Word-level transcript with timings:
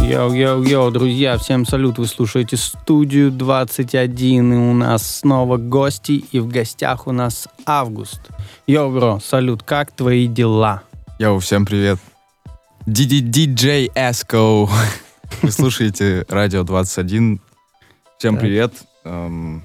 Yo-yo-yo, 0.00 0.90
друзья, 0.90 1.36
всем 1.36 1.66
салют, 1.66 1.98
вы 1.98 2.06
слушаете 2.06 2.56
студию 2.56 3.30
21, 3.30 4.52
и 4.52 4.56
у 4.56 4.72
нас 4.72 5.18
снова 5.18 5.56
гости, 5.58 6.24
и 6.32 6.38
в 6.38 6.48
гостях 6.48 7.06
у 7.06 7.12
нас 7.12 7.48
Август. 7.66 8.20
Yo, 8.66 8.90
бро, 8.90 9.20
салют, 9.22 9.62
как 9.62 9.90
твои 9.92 10.26
дела? 10.26 10.82
Йоу, 11.18 11.40
всем 11.40 11.66
привет. 11.66 11.98
Диджей 12.86 13.90
Эско. 13.94 14.68
Вы 15.42 15.50
слушаете 15.50 16.24
Радио 16.28 16.62
21. 16.62 17.40
Всем 18.18 18.36
привет. 18.38 18.72
Эм, 19.04 19.62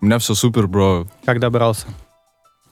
У 0.00 0.06
меня 0.06 0.18
все 0.18 0.34
супер, 0.34 0.66
бро. 0.66 1.06
Как 1.24 1.40
добрался? 1.40 1.86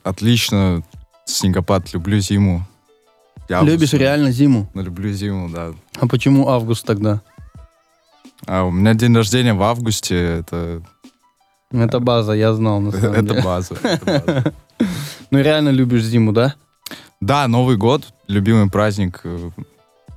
Отлично. 0.03 0.83
Снегопад. 1.25 1.93
Люблю 1.95 2.19
зиму. 2.21 2.67
Я 3.49 3.61
Любишь 3.63 3.75
август, 3.89 3.95
реально 3.95 4.31
зиму? 4.31 4.69
ну, 4.75 4.83
Люблю 4.83 5.11
зиму, 5.13 5.49
да. 5.49 5.73
А 6.01 6.07
почему 6.07 6.49
Август 6.49 6.85
тогда? 6.87 7.21
А 8.47 8.65
у 8.65 8.71
меня 8.71 8.95
день 8.95 9.15
рождения 9.17 9.55
в 9.55 9.63
августе. 9.63 10.17
Это, 10.41 10.83
Это 11.73 11.99
база, 12.01 12.33
я 12.33 12.53
знал 12.53 12.81
на 12.81 12.93
самом 12.93 13.13
это 13.15 13.23
деле. 13.35 13.43
база. 13.43 13.75
это 13.83 14.23
база. 14.27 14.55
Ну 15.31 15.39
реально 15.41 15.71
любишь 15.71 16.05
зиму, 16.05 16.33
да? 16.33 16.55
Да, 17.21 17.49
Новый 17.49 17.77
год. 17.77 18.03
Любимый 18.29 18.71
праздник. 18.71 19.21
э, 19.25 19.51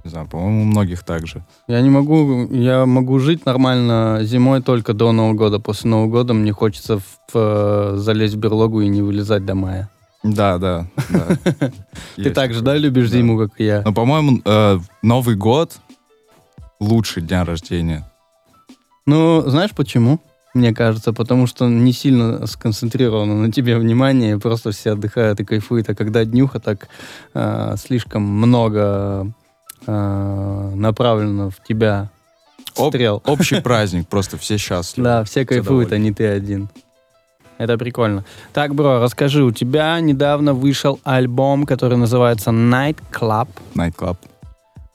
Не 0.03 0.09
знаю, 0.11 0.27
по-моему, 0.27 0.61
у 0.61 0.66
многих 0.66 1.03
так 1.03 1.25
же. 1.27 1.44
Я 1.67 1.81
не 1.81 1.89
могу, 1.89 2.48
я 2.53 2.86
могу 2.86 3.17
жить 3.20 3.45
нормально 3.45 4.20
зимой 4.23 4.61
только 4.61 4.94
до 4.94 5.11
Нового 5.11 5.34
года. 5.34 5.59
После 5.59 5.89
Нового 5.89 6.09
года 6.09 6.34
мне 6.34 6.52
хочется 6.53 7.00
в, 7.00 7.03
э, 7.34 7.94
залезть 7.95 8.36
в 8.36 8.38
берлогу 8.38 8.81
и 8.81 8.88
не 8.88 9.02
вылезать 9.02 9.45
до 9.45 9.55
мая. 9.55 9.89
Да, 10.23 10.57
да. 10.59 10.88
да. 11.09 11.27
Ты 12.16 12.30
так 12.31 12.53
же, 12.53 12.61
да, 12.61 12.75
любишь 12.77 13.09
Да. 13.09 13.17
зиму, 13.17 13.38
как 13.39 13.59
и 13.59 13.66
я? 13.66 13.81
Но, 13.84 13.91
по-моему, 13.93 14.41
э, 14.45 14.80
Новый 15.02 15.35
год 15.35 15.80
лучший 16.80 17.23
день 17.23 17.44
рождения. 17.44 18.08
Ну, 19.05 19.42
знаешь 19.47 19.72
почему? 19.72 20.19
Мне 20.53 20.73
кажется, 20.73 21.14
потому 21.14 21.47
что 21.47 21.67
не 21.69 21.94
сильно 21.94 22.45
сконцентрировано 22.45 23.36
на 23.36 23.52
тебе 23.52 23.77
внимание, 23.77 24.38
просто 24.38 24.72
все 24.72 24.92
отдыхают 24.92 25.39
и 25.39 25.45
кайфуют, 25.45 25.89
а 25.89 25.95
когда 25.95 26.25
днюха 26.25 26.59
так 26.59 26.88
э, 27.33 27.75
слишком 27.77 28.23
много 28.23 29.31
э, 29.88 30.72
направлено 30.75 31.49
в 31.52 31.64
тебя 31.64 32.09
Об- 32.77 32.89
стрел. 32.89 33.23
Общий 33.25 33.61
праздник, 33.61 34.08
просто 34.09 34.38
все 34.38 34.58
счастливы. 34.58 35.05
Да, 35.05 35.23
все 35.23 35.45
кайфуют, 35.45 35.94
а 35.94 35.97
не 35.97 36.11
ты 36.11 36.27
один. 36.27 36.69
Это 37.62 37.78
прикольно. 37.78 38.26
Так, 38.54 38.73
бро, 38.73 39.00
расскажи, 39.00 39.44
у 39.44 39.52
тебя 39.52 40.00
недавно 40.00 40.56
вышел 40.56 41.00
альбом, 41.04 41.67
который 41.67 41.95
называется 41.95 42.50
Night 42.50 42.98
Club. 43.12 43.50
Night 43.76 43.95
Club. 43.95 44.17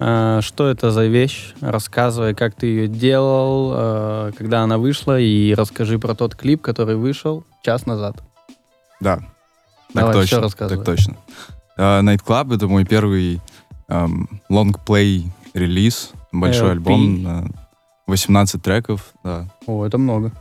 Э, 0.00 0.41
Что 0.42 0.67
это 0.69 0.91
за 0.91 1.06
вещь? 1.06 1.55
Рассказывай, 1.61 2.34
как 2.34 2.56
ты 2.56 2.67
ее 2.67 2.89
делал, 2.89 3.72
э, 3.72 4.33
когда 4.37 4.62
она 4.62 4.78
вышла, 4.78 5.17
и 5.20 5.55
расскажи 5.55 6.00
про 6.00 6.14
тот 6.17 6.34
клип, 6.34 6.61
который 6.61 6.97
вышел 6.97 7.44
час 7.62 7.87
назад. 7.87 8.17
Да. 9.00 9.20
Давай, 9.94 10.12
так 10.12 10.22
точно. 10.22 10.41
рассказывай. 10.41 10.77
Так 10.78 10.84
точно. 10.87 11.17
Э, 11.77 12.00
Night 12.00 12.25
Club— 12.27 12.53
это 12.56 12.67
мой 12.67 12.84
первый 12.84 13.41
эм, 13.89 14.28
лонгплей 14.48 15.31
релиз, 15.55 16.11
большой 16.33 16.70
LP. 16.70 16.72
альбом, 16.72 17.22
на 17.22 17.44
18 18.09 18.61
треков, 18.61 19.12
да. 19.22 19.47
О, 19.69 19.87
это 19.87 19.98
много. 19.98 20.33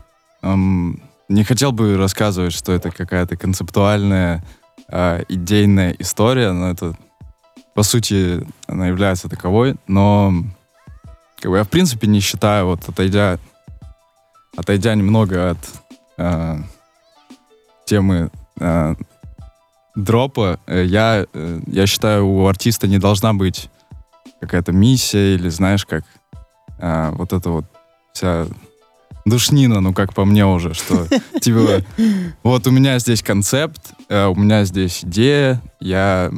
Эм, 0.41 0.99
не 1.29 1.43
хотел 1.43 1.71
бы 1.71 1.97
рассказывать, 1.97 2.53
что 2.53 2.71
это 2.71 2.91
какая-то 2.91 3.37
концептуальная, 3.37 4.43
э, 4.87 5.23
идейная 5.29 5.95
история, 5.99 6.51
но 6.51 6.69
это, 6.69 6.95
по 7.73 7.83
сути, 7.83 8.45
она 8.67 8.87
является 8.87 9.29
таковой, 9.29 9.75
но 9.87 10.33
как 11.39 11.51
бы, 11.51 11.57
я, 11.57 11.63
в 11.63 11.69
принципе, 11.69 12.07
не 12.07 12.19
считаю, 12.19 12.67
вот 12.67 12.87
отойдя, 12.87 13.39
отойдя 14.55 14.95
немного 14.95 15.51
от 15.51 15.57
э, 16.17 16.57
темы 17.85 18.31
э, 18.59 18.95
дропа, 19.95 20.59
я, 20.67 21.25
э, 21.33 21.59
я 21.67 21.87
считаю, 21.87 22.27
у 22.27 22.47
артиста 22.47 22.87
не 22.87 22.99
должна 22.99 23.33
быть 23.33 23.69
какая-то 24.41 24.71
миссия 24.71 25.35
или, 25.35 25.49
знаешь, 25.49 25.85
как 25.85 26.03
э, 26.79 27.11
вот 27.11 27.33
это 27.33 27.49
вот 27.49 27.65
вся 28.13 28.47
душнина, 29.25 29.81
ну, 29.81 29.93
как 29.93 30.13
по 30.13 30.23
мне 30.23 30.45
уже, 30.45 30.73
что, 30.73 31.07
типа, 31.41 31.83
вот 32.43 32.67
у 32.67 32.71
меня 32.71 32.99
здесь 32.99 33.23
концепт, 33.23 33.93
э, 34.07 34.25
у 34.27 34.35
меня 34.35 34.65
здесь 34.65 35.03
идея, 35.03 35.61
я, 35.79 36.31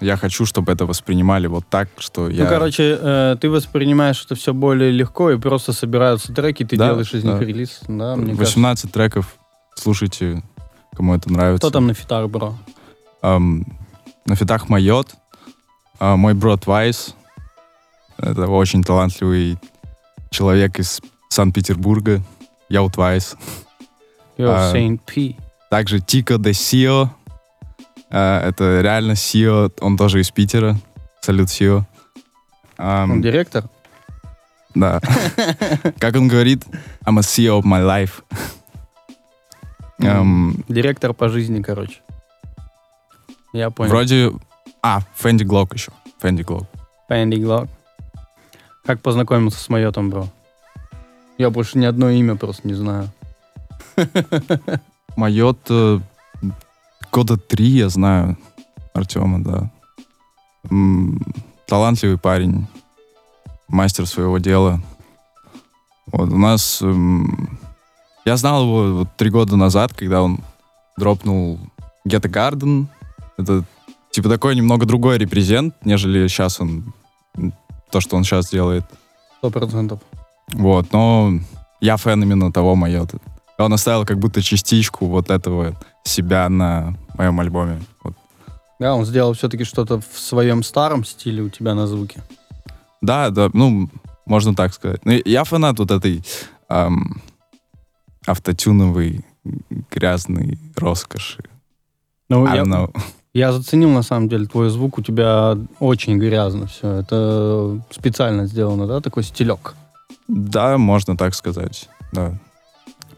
я 0.00 0.16
хочу, 0.16 0.44
чтобы 0.44 0.72
это 0.72 0.84
воспринимали 0.86 1.46
вот 1.46 1.66
так, 1.68 1.88
что 1.98 2.28
я... 2.28 2.44
Ну, 2.44 2.50
короче, 2.50 2.98
э, 3.00 3.36
ты 3.40 3.48
воспринимаешь 3.48 4.22
это 4.24 4.34
все 4.34 4.52
более 4.52 4.90
легко, 4.90 5.30
и 5.30 5.38
просто 5.38 5.72
собираются 5.72 6.32
треки, 6.32 6.64
ты 6.64 6.76
Да, 6.76 6.90
делаешь 6.90 7.14
из 7.14 7.24
них 7.24 7.38
да. 7.38 7.44
релиз. 7.44 7.80
Да, 7.88 8.16
мне 8.16 8.36
кажется. 8.36 8.44
18 8.44 8.92
треков, 8.92 9.36
слушайте, 9.74 10.42
кому 10.94 11.14
это 11.14 11.32
нравится. 11.32 11.66
Кто 11.66 11.70
там 11.70 11.86
на 11.86 11.94
фитах, 11.94 12.28
бро? 12.28 12.54
Ам, 13.22 13.64
на 14.26 14.36
фитах 14.36 14.68
Майот, 14.68 15.14
а, 15.98 16.16
мой 16.16 16.34
брат 16.34 16.66
Вайс, 16.66 17.14
это 18.18 18.46
очень 18.46 18.84
талантливый 18.84 19.58
человек 20.30 20.78
из 20.78 21.00
Санкт-Петербурга. 21.34 22.22
Yo, 22.70 22.88
А, 24.38 24.72
Saint 24.72 25.00
P. 25.04 25.36
Также 25.68 26.00
Тико 26.00 26.38
де 26.38 26.52
Сио. 26.52 27.10
А, 28.10 28.48
Это 28.48 28.80
реально 28.80 29.16
Сио, 29.16 29.70
он 29.80 29.96
тоже 29.96 30.20
из 30.20 30.30
Питера. 30.30 30.76
Салют 31.20 31.50
Сио. 31.50 31.84
Ам, 32.78 33.10
Он 33.12 33.22
директор? 33.22 33.64
да. 34.74 35.00
Как 35.98 36.14
он 36.16 36.28
говорит, 36.28 36.64
I'm 37.04 37.18
a 37.18 37.22
CEO 37.22 37.60
of 37.60 37.64
my 37.64 37.82
life. 37.84 38.22
Ам, 40.00 40.56
Директор 40.68 41.14
по 41.14 41.28
жизни, 41.28 41.62
короче. 41.62 42.00
Я 43.52 43.70
понял. 43.70 43.90
Вроде... 43.90 44.32
А, 44.82 45.00
Фэнди 45.14 45.44
Глок 45.44 45.74
еще. 45.74 45.90
Фэнди 46.18 46.42
Глок. 46.42 46.64
Пэнди 47.08 47.36
Глок. 47.36 47.68
Как 48.84 49.00
познакомился 49.00 49.58
с 49.58 49.68
Майотом, 49.68 50.10
бро? 50.10 50.28
Я 51.38 51.50
больше 51.50 51.78
ни 51.78 51.84
одно 51.84 52.10
имя 52.10 52.36
просто 52.36 52.66
не 52.66 52.74
знаю. 52.74 53.10
Майот 55.16 55.58
э, 55.68 56.00
года 57.12 57.36
три, 57.36 57.66
я 57.66 57.88
знаю, 57.88 58.36
Артема, 58.92 59.42
да. 59.42 59.70
Талантливый 61.66 62.18
парень, 62.18 62.66
мастер 63.68 64.06
своего 64.06 64.38
дела. 64.38 64.80
Вот 66.06 66.30
у 66.30 66.38
нас... 66.38 66.80
эм, 66.82 67.58
Я 68.24 68.36
знал 68.36 68.62
его 68.62 68.98
вот 68.98 69.08
три 69.16 69.30
года 69.30 69.56
назад, 69.56 69.92
когда 69.92 70.22
он 70.22 70.40
дропнул 70.96 71.58
Get 72.06 72.26
a 72.26 72.30
Garden. 72.30 72.86
Это 73.36 73.64
типа 74.10 74.28
такой 74.28 74.54
немного 74.56 74.86
другой 74.86 75.18
репрезент, 75.18 75.74
нежели 75.84 76.28
сейчас 76.28 76.60
он... 76.60 76.92
То, 77.90 78.00
что 78.00 78.16
он 78.16 78.24
сейчас 78.24 78.50
делает. 78.50 78.84
Сто 79.38 79.50
процентов. 79.50 80.00
Вот, 80.54 80.92
но 80.92 81.32
я 81.80 81.96
фэн 81.96 82.22
именно 82.22 82.52
того 82.52 82.74
Майота. 82.76 83.18
Он 83.58 83.72
оставил 83.72 84.04
как 84.04 84.18
будто 84.18 84.42
частичку 84.42 85.06
вот 85.06 85.30
этого 85.30 85.74
себя 86.04 86.48
на 86.48 86.94
моем 87.16 87.38
альбоме. 87.40 87.82
Вот. 88.02 88.14
Да, 88.78 88.94
он 88.94 89.04
сделал 89.04 89.32
все-таки 89.34 89.64
что-то 89.64 90.00
в 90.00 90.18
своем 90.18 90.62
старом 90.62 91.04
стиле 91.04 91.42
у 91.42 91.48
тебя 91.48 91.74
на 91.74 91.86
звуке. 91.86 92.20
Да, 93.00 93.30
да, 93.30 93.50
ну, 93.52 93.90
можно 94.26 94.54
так 94.54 94.72
сказать. 94.72 95.04
Ну, 95.04 95.12
я 95.24 95.44
фанат 95.44 95.78
вот 95.78 95.90
этой 95.90 96.24
ам, 96.68 97.20
автотюновой 98.26 99.24
грязной 99.90 100.58
роскоши. 100.76 101.44
Ну, 102.28 102.46
я, 102.46 102.62
know. 102.62 102.96
я 103.34 103.52
заценил, 103.52 103.90
на 103.90 104.02
самом 104.02 104.28
деле, 104.28 104.46
твой 104.46 104.70
звук. 104.70 104.98
У 104.98 105.02
тебя 105.02 105.58
очень 105.78 106.18
грязно 106.18 106.66
все. 106.66 106.92
Это 106.92 107.80
специально 107.90 108.46
сделано, 108.46 108.86
да, 108.86 109.00
такой 109.00 109.22
стилек. 109.22 109.74
Да, 110.28 110.78
можно 110.78 111.16
так 111.16 111.34
сказать. 111.34 111.88
Да. 112.12 112.38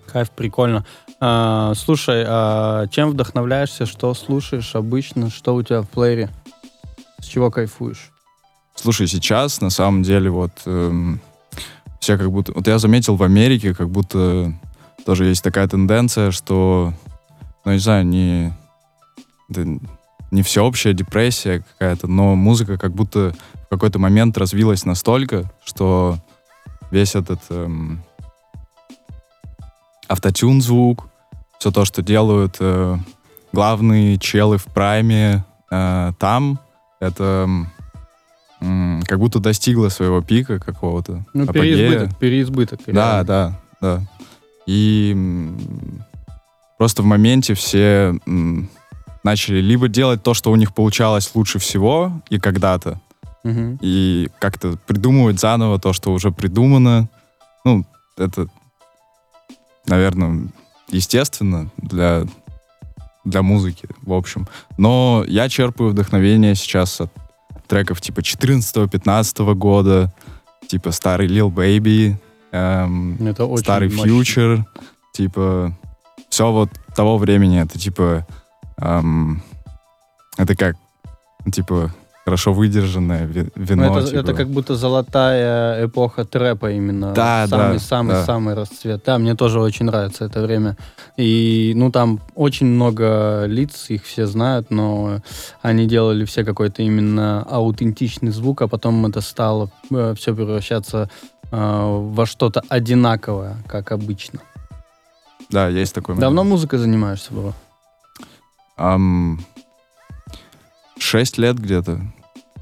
Кайф, 0.07 0.31
прикольно. 0.31 0.85
А, 1.21 1.73
слушай, 1.75 2.25
а 2.27 2.87
чем 2.89 3.11
вдохновляешься, 3.11 3.87
что 3.87 4.13
слушаешь 4.15 4.75
обычно, 4.75 5.31
что 5.31 5.55
у 5.55 5.63
тебя 5.63 5.83
в 5.83 5.89
плеере? 5.89 6.31
С 7.21 7.27
чего 7.27 7.51
кайфуешь? 7.51 8.11
Слушай, 8.75 9.07
сейчас 9.07 9.61
на 9.61 9.71
самом 9.71 10.03
деле 10.03 10.31
вот 10.31 10.53
эм, 10.67 11.21
все 12.01 12.19
как 12.19 12.31
будто... 12.31 12.53
Вот 12.53 12.67
я 12.67 12.79
заметил 12.79 13.17
в 13.17 13.23
Америке, 13.23 13.75
как 13.75 13.89
будто 13.89 14.53
тоже 15.07 15.27
есть 15.27 15.43
такая 15.43 15.67
тенденция, 15.67 16.31
что, 16.31 16.93
ну, 17.65 17.73
не 17.73 17.79
знаю, 17.79 18.07
не, 18.07 18.53
это 19.49 19.67
не 20.31 20.43
всеобщая 20.43 20.93
депрессия 20.93 21.65
какая-то, 21.73 22.07
но 22.07 22.35
музыка 22.35 22.77
как 22.77 22.93
будто 22.93 23.35
в 23.55 23.69
какой-то 23.71 23.99
момент 23.99 24.37
развилась 24.37 24.85
настолько, 24.85 25.51
что 25.65 26.19
весь 26.91 27.15
этот 27.15 27.41
эм, 27.51 28.03
автотюн 30.09 30.61
звук, 30.61 31.09
все 31.59 31.71
то, 31.71 31.85
что 31.85 32.03
делают 32.03 32.57
э, 32.61 32.97
главные 33.53 34.19
челы 34.19 34.59
в 34.59 34.65
прайме 34.67 35.45
э, 35.71 36.13
там, 36.19 36.59
это 37.01 37.49
м, 38.61 39.03
как 39.07 39.19
будто 39.19 39.39
достигла 39.39 39.89
своего 39.89 40.21
пика 40.23 40.59
какого-то. 40.59 41.25
Ну, 41.35 41.45
апогея. 41.45 41.77
переизбыток, 41.77 42.19
переизбыток. 42.19 42.81
Да, 42.87 42.93
реально. 42.93 43.25
да, 43.25 43.61
да. 43.81 44.03
И 44.67 45.13
м, 45.15 45.59
просто 46.79 47.03
в 47.03 47.07
моменте 47.07 47.55
все 47.55 48.15
м, 48.27 48.69
начали 49.23 49.61
либо 49.61 49.89
делать 49.89 50.23
то, 50.23 50.35
что 50.35 50.51
у 50.51 50.57
них 50.57 50.75
получалось 50.75 51.31
лучше 51.35 51.59
всего 51.59 52.13
и 52.31 52.39
когда-то, 52.39 53.01
Мгм. 53.47 53.79
и 53.81 54.29
как-то 54.41 54.77
придумывать 54.87 55.39
заново 55.41 55.79
то, 55.79 55.93
что 55.93 56.13
уже 56.13 56.33
придумано. 56.33 57.09
Ну, 57.65 57.85
это, 58.17 58.49
наверное, 59.87 60.49
естественно 60.89 61.71
для, 61.77 62.25
для 63.25 63.43
музыки, 63.43 63.89
в 64.03 64.13
общем. 64.13 64.49
Но 64.79 65.25
я 65.29 65.49
черпаю 65.49 65.91
вдохновение 65.91 66.55
сейчас 66.55 67.01
от 67.01 67.13
треков 67.69 68.01
типа 68.01 68.21
14-15 68.21 69.55
года, 69.55 70.13
типа 70.69 70.91
старый 70.93 71.29
Lil 71.29 71.53
Baby, 71.53 72.17
эм, 72.53 73.17
Это 73.27 73.57
старый 73.59 73.91
мощно. 73.91 74.11
Future, 74.11 74.65
типа 75.13 75.77
все 76.29 76.51
вот 76.51 76.71
того 76.95 77.19
времени, 77.19 77.61
это 77.61 77.79
типа 77.79 78.27
эм, 78.79 79.43
это 80.37 80.55
как 80.57 80.77
типа 81.53 81.93
хорошо 82.27 82.53
выдержанное 82.53 83.25
вино. 83.25 83.87
Ну, 83.87 83.99
это, 83.99 84.09
типа. 84.09 84.19
это 84.19 84.35
как 84.35 84.49
будто 84.49 84.75
золотая 84.75 85.87
эпоха 85.87 86.25
трэпа 86.25 86.73
именно. 86.73 87.13
Да, 87.13 87.47
самый, 87.47 87.75
да. 87.75 87.79
Самый-самый 87.79 88.55
да. 88.57 88.61
расцвет. 88.63 89.03
Да, 89.07 89.19
мне 89.19 89.37
тоже 89.37 89.61
очень 89.61 89.87
нравится 89.87 90.25
это 90.25 90.43
время. 90.43 90.77
И, 91.17 91.73
ну, 91.77 91.93
там 91.93 92.19
очень 92.35 92.67
много 92.67 93.45
лиц, 93.47 93.91
их 93.91 94.05
все 94.05 94.27
знают, 94.27 94.73
но 94.73 95.21
они 95.63 95.87
делали 95.87 96.25
все 96.25 96.45
какой-то 96.45 96.83
именно 96.83 97.45
аутентичный 97.49 98.33
звук, 98.33 98.63
а 98.63 98.67
потом 98.67 99.07
это 99.07 99.21
стало 99.21 99.71
э, 99.93 100.15
все 100.19 100.35
превращаться 100.35 101.09
э, 101.53 101.57
во 101.57 102.27
что-то 102.27 102.61
одинаковое, 102.69 103.57
как 103.69 103.93
обычно. 103.93 104.41
Да, 105.49 105.69
есть 105.69 105.95
такой 105.95 106.17
момент. 106.17 106.23
Давно 106.23 106.43
музыкой 106.43 106.81
занимаешься, 106.81 107.33
было? 107.33 107.55
Um, 108.77 109.39
6 111.07 111.39
лет 111.39 111.57
где-то. 111.57 112.01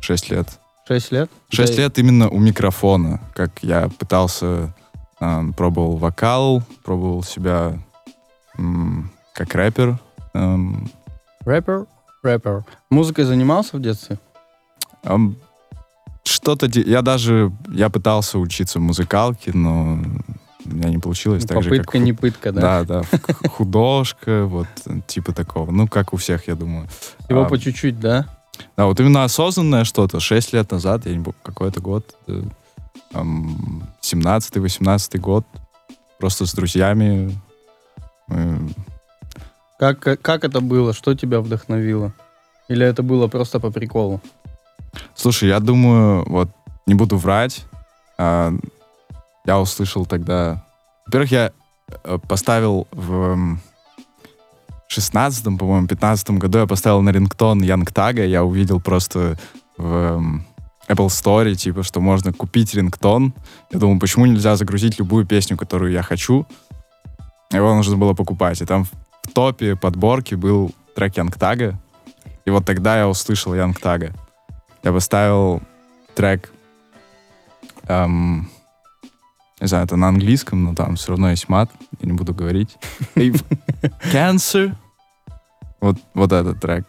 6 0.01 0.31
лет. 0.31 0.61
6 0.87 1.13
лет? 1.13 1.31
6 1.49 1.77
да. 1.77 1.83
лет 1.83 1.99
именно 1.99 2.29
у 2.29 2.39
микрофона, 2.39 3.19
как 3.35 3.63
я 3.63 3.89
пытался, 3.89 4.75
э, 5.19 5.43
пробовал 5.57 5.97
вокал, 5.97 6.63
пробовал 6.85 7.23
себя 7.23 7.79
э, 8.59 8.63
как 9.33 9.55
рэпер. 9.55 9.99
Эм. 10.35 10.91
Рэпер? 11.47 11.87
Рэпер. 12.23 12.65
Музыкой 12.91 13.25
занимался 13.25 13.79
в 13.79 13.81
детстве? 13.81 14.19
Э, 15.05 15.17
что-то... 16.25 16.67
Я 16.67 17.01
даже... 17.01 17.51
Я 17.69 17.89
пытался 17.89 18.39
учиться 18.39 18.79
музыкалке, 18.79 19.53
но 19.55 20.01
у 20.67 20.75
меня 20.75 20.89
не 20.89 20.99
получилось. 20.99 21.45
так 21.45 21.63
же, 21.63 21.71
как 21.71 21.79
Попытка 21.79 21.99
не 21.99 22.13
пытка, 22.13 22.53
да? 22.53 22.85
Да, 22.85 23.03
да. 23.03 23.49
Художка, 23.49 24.45
вот, 24.45 24.67
э, 24.87 25.01
типа 25.07 25.33
такого. 25.33 25.71
Ну, 25.71 25.89
как 25.89 26.13
у 26.13 26.17
всех, 26.17 26.49
я 26.49 26.55
думаю. 26.55 26.89
Его 27.29 27.43
А, 27.43 27.45
по 27.49 27.59
чуть-чуть, 27.59 28.01
да? 28.01 28.27
Да, 28.77 28.87
вот 28.87 29.01
именно 29.01 29.25
осознанное 29.25 29.85
что-то. 29.85 30.21
Шесть 30.21 30.53
лет 30.53 30.71
назад, 30.71 31.07
я 31.07 31.13
не 31.13 31.23
помню, 31.23 31.39
какой-то 31.43 31.81
год, 31.81 32.15
э, 32.29 32.43
ам, 33.13 33.83
17-18 34.01 35.19
год, 35.19 35.45
просто 36.19 36.47
с 36.47 36.55
друзьями. 36.55 37.39
Как, 39.79 39.99
как, 39.99 40.21
как 40.21 40.45
это 40.45 40.61
было? 40.61 40.93
Что 40.93 41.15
тебя 41.15 41.41
вдохновило? 41.41 42.13
Или 42.69 42.87
это 42.87 43.03
было 43.03 43.27
просто 43.29 43.61
по 43.61 43.71
приколу? 43.71 44.21
Слушай, 45.15 45.49
я 45.51 45.61
думаю, 45.61 46.25
вот, 46.27 46.49
не 46.87 46.95
буду 46.95 47.17
врать, 47.17 47.65
а, 48.17 48.53
я 49.45 49.61
услышал 49.61 50.07
тогда... 50.07 50.65
Во-первых, 51.07 51.31
я 51.31 51.53
э, 52.05 52.19
поставил 52.29 52.89
в 52.93 53.13
м, 53.13 53.61
16 54.89 55.45
по-моему, 55.59 55.87
15 55.87 56.31
году 56.31 56.59
я 56.59 56.67
поставил 56.67 57.03
на 57.03 57.11
рингтон 57.11 57.63
Янг 57.63 57.93
Тага, 57.93 58.25
я 58.25 58.45
увидел 58.45 58.81
просто 58.81 59.37
в 59.77 60.41
Apple 60.89 61.09
Store, 61.09 61.55
типа, 61.55 61.83
что 61.83 62.01
можно 62.01 62.33
купить 62.33 62.75
рингтон. 62.75 63.35
Я 63.71 63.79
думал, 63.79 63.99
почему 63.99 64.27
нельзя 64.27 64.57
загрузить 64.57 64.99
любую 64.99 65.27
песню, 65.27 65.57
которую 65.57 65.93
я 65.93 66.03
хочу? 66.03 66.47
Его 67.51 67.75
нужно 67.75 67.97
было 67.97 68.15
покупать. 68.15 68.61
И 68.61 68.67
там 68.67 68.85
в 68.85 68.91
топе 69.33 69.77
подборки 69.77 70.35
был 70.35 70.73
трек 70.95 71.17
Янг 71.17 71.37
Тага. 71.39 71.79
И 72.45 72.51
вот 72.51 72.65
тогда 72.65 72.99
я 72.99 73.09
услышал 73.09 73.55
Янг 73.55 73.81
Тага. 73.81 74.13
Я 74.83 74.93
поставил 74.93 75.63
трек, 76.15 76.53
эм, 77.89 78.51
не 79.65 79.69
знаю, 79.69 79.87
это 79.87 79.97
на 79.97 80.09
английском, 80.09 80.63
но 80.63 80.75
там 80.75 80.97
все 80.97 81.13
равно 81.13 81.31
есть 81.31 81.49
мат, 81.49 81.71
я 82.01 82.07
не 82.07 82.13
буду 82.13 82.35
говорить. 82.35 82.77
Cancer. 84.13 84.75
Вот, 85.81 85.97
вот 86.13 86.33
этот 86.33 86.61
трек. 86.61 86.85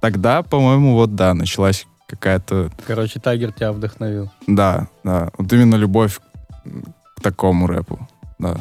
Тогда, 0.00 0.42
по-моему, 0.42 0.94
вот 0.94 1.14
да, 1.14 1.34
началась 1.34 1.86
какая-то, 2.06 2.70
Короче, 2.86 3.20
Тайгер 3.20 3.52
тебя 3.52 3.72
вдохновил. 3.72 4.30
да, 4.46 4.88
да, 5.04 5.30
вот 5.36 5.52
именно 5.52 5.76
любовь 5.76 6.18
к 7.14 7.20
такому 7.20 7.66
рэпу, 7.66 8.08
да. 8.38 8.56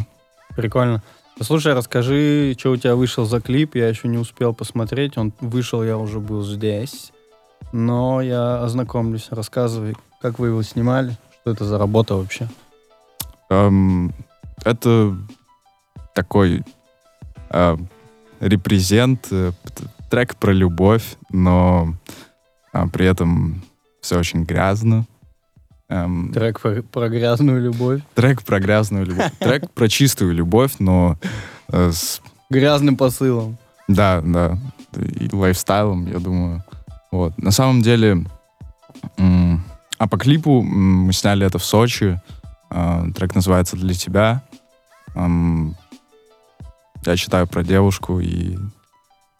Прикольно. 0.56 1.02
Слушай, 1.42 1.74
расскажи, 1.74 2.54
что 2.60 2.72
у 2.72 2.78
тебя 2.78 2.96
вышел 2.96 3.26
за 3.26 3.40
клип. 3.40 3.76
Я 3.76 3.88
еще 3.88 4.10
не 4.10 4.18
успел 4.18 4.54
посмотреть. 4.54 5.18
Он 5.18 5.32
вышел, 5.40 5.84
я 5.84 5.98
уже 5.98 6.20
был 6.20 6.44
здесь. 6.44 7.14
Но 7.72 8.22
я 8.22 8.62
ознакомлюсь. 8.62 9.28
Рассказывай, 9.32 9.96
как 10.22 10.38
вы 10.38 10.48
его 10.50 10.62
снимали, 10.62 11.18
что 11.42 11.52
это 11.52 11.66
за 11.66 11.78
работа 11.78 12.16
вообще. 12.16 12.48
Эм, 13.50 14.14
это 14.64 15.16
такой 16.14 16.64
э, 17.50 17.78
репрезент, 18.40 19.28
э, 19.32 19.52
трек 20.10 20.36
про 20.36 20.52
любовь, 20.52 21.16
но 21.32 21.96
а, 22.74 22.88
при 22.88 23.06
этом 23.06 23.62
все 24.02 24.20
очень 24.20 24.44
грязно. 24.44 25.06
Эм, 25.90 26.32
Трек 26.34 26.60
про, 26.62 26.82
про 26.84 27.10
грязную 27.10 27.62
любовь. 27.62 28.02
трек 28.14 28.44
про 28.44 28.60
грязную 28.60 29.06
любовь. 29.06 29.32
Трек 29.40 29.70
про 29.72 29.90
чистую 29.90 30.34
любовь, 30.34 30.76
но 30.80 31.18
э, 31.70 31.92
с 31.92 32.22
Грязным 32.50 32.96
посылом. 32.98 33.58
Да, 33.88 34.22
да. 34.22 34.58
И 34.98 35.30
лайфстайлом, 35.34 36.06
я 36.08 36.20
думаю. 36.20 36.64
Вот. 37.12 37.38
На 37.38 37.52
самом 37.52 37.82
деле, 37.82 38.26
м, 39.18 39.64
а 40.02 40.08
по 40.08 40.18
клипу 40.18 40.64
мы 40.64 41.14
сняли 41.14 41.46
это 41.46 41.60
в 41.60 41.64
Сочи. 41.64 42.20
А, 42.72 43.06
Трек 43.16 43.36
называется 43.36 43.76
«Для 43.76 43.94
тебя». 43.94 44.42
Я 45.16 47.18
читаю 47.18 47.46
про 47.46 47.64
девушку 47.64 48.20
и 48.20 48.58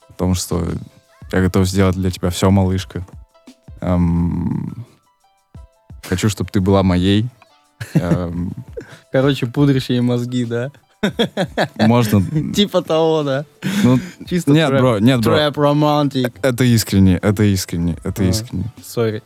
о 0.08 0.14
том, 0.14 0.36
что 0.36 0.68
я 1.32 1.42
готов 1.42 1.68
сделать 1.68 1.96
для 1.96 2.12
тебя 2.12 2.30
все, 2.30 2.52
малышка. 2.52 3.04
Хочу, 6.08 6.30
чтобы 6.30 6.52
ты 6.52 6.62
была 6.62 6.84
моей. 6.84 7.28
Короче, 9.12 9.48
пудришь 9.48 9.90
ей 9.90 10.02
мозги, 10.02 10.46
да? 10.46 10.72
Можно... 11.80 12.54
Типа 12.54 12.84
того, 12.84 13.24
да? 13.24 13.46
Ну, 13.84 14.00
Чисто 14.30 14.52
нет, 14.52 14.70
трэп- 14.70 14.80
бро, 14.80 15.00
нет, 15.00 15.22
бро. 15.22 15.36
Трэп 15.36 15.58
романтик. 15.58 16.34
Это 16.44 16.64
искренне, 16.64 17.18
это 17.18 17.42
искренне, 17.44 17.98
это 18.04 18.22
А. 18.22 18.26
искренне. 18.26 18.66
Sorry. 18.84 19.24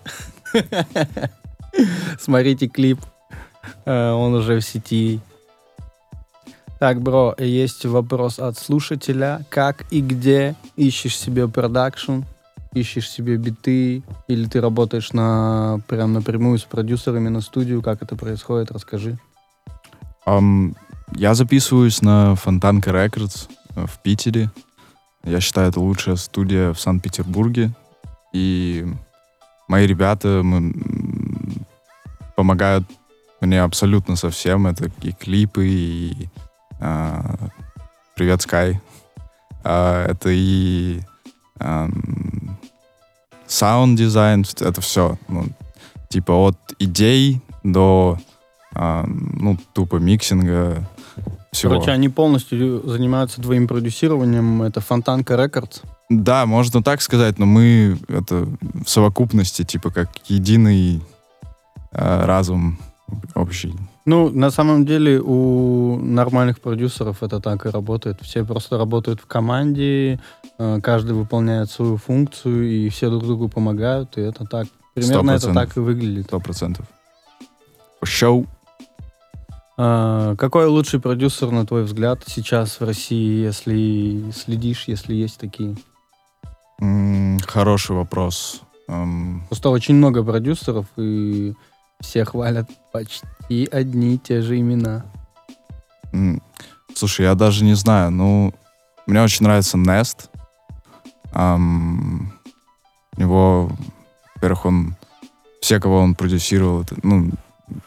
Смотрите 2.19 2.67
клип. 2.67 2.99
Э, 3.85 4.11
Он 4.11 4.33
уже 4.33 4.59
в 4.59 4.61
сети. 4.61 5.19
Так, 6.79 7.01
бро, 7.01 7.33
есть 7.37 7.85
вопрос 7.85 8.39
от 8.39 8.57
слушателя. 8.57 9.45
Как 9.49 9.85
и 9.91 10.01
где 10.01 10.55
ищешь 10.75 11.17
себе 11.17 11.47
продакшн? 11.47 12.21
Ищешь 12.73 13.09
себе 13.09 13.37
биты? 13.37 14.03
Или 14.27 14.45
ты 14.47 14.59
работаешь 14.59 15.13
на 15.13 15.79
прям 15.87 16.13
напрямую 16.13 16.59
с 16.59 16.63
продюсерами 16.63 17.29
на 17.29 17.39
студию? 17.41 17.81
Как 17.81 18.01
это 18.01 18.17
происходит? 18.17 18.71
Расскажи. 18.71 19.17
Ам, 20.25 20.75
я 21.15 21.33
записываюсь 21.33 22.01
на 22.01 22.35
Фонтанка 22.35 22.91
Рекордс 22.91 23.47
э, 23.75 23.85
в 23.85 24.01
Питере. 24.01 24.51
Я 25.23 25.39
считаю, 25.39 25.69
это 25.69 25.79
лучшая 25.79 26.17
студия 26.17 26.73
в 26.73 26.79
Санкт-Петербурге. 26.79 27.71
И 28.33 28.85
мои 29.67 29.87
ребята 29.87 30.41
мы, 30.43 30.73
помогают 32.35 32.85
мне 33.41 33.61
абсолютно 33.61 34.15
со 34.15 34.29
всем. 34.29 34.67
Это 34.67 34.91
и 35.01 35.11
клипы, 35.11 35.67
и 35.67 36.29
а, 36.79 37.49
Привет, 38.15 38.41
Скай. 38.41 38.79
А, 39.63 40.05
это 40.07 40.29
и 40.31 41.01
саунд-дизайн, 43.47 44.45
это 44.61 44.81
все. 44.81 45.17
Ну, 45.27 45.47
типа 46.09 46.31
от 46.31 46.57
идей 46.79 47.41
до 47.63 48.17
а, 48.73 49.05
ну, 49.07 49.57
тупо 49.73 49.97
миксинга 49.97 50.83
всего. 51.55 51.73
Короче, 51.73 51.91
они 51.91 52.09
полностью 52.09 52.87
занимаются 52.87 53.41
твоим 53.41 53.67
продюсированием. 53.67 54.61
Это 54.63 54.81
Фонтанка 54.81 55.35
Records. 55.35 55.81
Да, 56.09 56.45
можно 56.45 56.83
так 56.83 57.01
сказать, 57.01 57.39
но 57.39 57.45
мы 57.45 57.97
это 58.07 58.47
в 58.61 58.87
совокупности, 58.87 59.63
типа, 59.63 59.89
как 59.89 60.09
единый 60.27 61.01
э, 61.91 62.25
разум 62.25 62.77
общий. 63.33 63.73
Ну, 64.05 64.29
на 64.29 64.51
самом 64.51 64.85
деле 64.85 65.19
у 65.19 65.97
нормальных 65.97 66.59
продюсеров 66.59 67.23
это 67.23 67.39
так 67.39 67.65
и 67.65 67.69
работает. 67.69 68.19
Все 68.21 68.45
просто 68.45 68.77
работают 68.77 69.19
в 69.19 69.25
команде, 69.25 70.19
э, 70.59 70.79
каждый 70.81 71.13
выполняет 71.13 71.71
свою 71.71 71.97
функцию, 71.97 72.69
и 72.69 72.89
все 72.89 73.09
друг 73.09 73.23
другу 73.23 73.49
помогают, 73.49 74.17
и 74.17 74.21
это 74.21 74.45
так. 74.45 74.67
Примерно 74.93 75.31
это 75.31 75.49
100%. 75.49 75.53
так 75.53 75.77
и 75.77 75.79
выглядит. 75.79 76.25
Сто 76.25 76.39
процентов. 76.39 76.85
Шоу. 78.03 78.45
А, 79.77 80.35
какой 80.37 80.67
лучший 80.67 80.99
продюсер, 81.01 81.51
на 81.51 81.65
твой 81.65 81.83
взгляд, 81.83 82.23
сейчас 82.25 82.79
в 82.79 82.85
России, 82.85 83.43
если 83.43 84.31
следишь, 84.31 84.85
если 84.87 85.13
есть 85.13 85.37
такие? 85.39 85.75
М, 86.79 87.39
Хороший 87.45 87.95
вопрос. 87.95 88.61
Эм, 88.87 89.43
Просто 89.49 89.69
очень 89.69 89.95
много 89.95 90.23
продюсеров, 90.23 90.85
и 90.97 91.53
все 92.01 92.23
хвалят 92.25 92.69
почти 92.93 93.67
одни 93.71 94.15
и 94.15 94.17
те 94.17 94.41
же 94.41 94.59
имена. 94.59 95.05
м, 96.13 96.41
Слушай, 96.93 97.23
я 97.25 97.35
даже 97.35 97.65
не 97.65 97.73
знаю. 97.73 98.11
Ну, 98.11 98.53
мне 99.07 99.21
очень 99.21 99.43
нравится 99.45 99.77
Nest. 99.77 100.29
Ам, 101.33 102.31
у 103.17 103.19
него, 103.19 103.71
во-первых, 104.35 104.65
он... 104.65 104.95
Все, 105.61 105.79
кого 105.81 105.97
он 105.99 106.15
продюсировал, 106.15 106.83
это, 106.83 106.95
ну, 107.03 107.31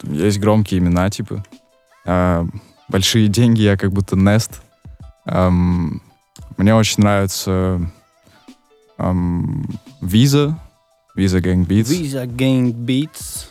есть 0.03 0.41
громкие 0.41 0.81
имена, 0.81 1.09
типа. 1.09 1.43
А, 2.07 2.47
большие 2.89 3.29
деньги, 3.29 3.61
я 3.63 3.77
как 3.77 3.93
будто 3.93 4.17
Nest. 4.17 4.61
Ам, 5.25 6.01
мне 6.57 6.75
очень 6.75 7.03
нравится 7.03 7.81
ам, 8.97 9.65
Visa, 10.03 10.55
Visa 11.17 11.41
Gang 11.41 11.67
Beats. 11.67 11.91
Visa 11.91 12.25
Gang 12.27 12.73
Beats. 12.73 13.47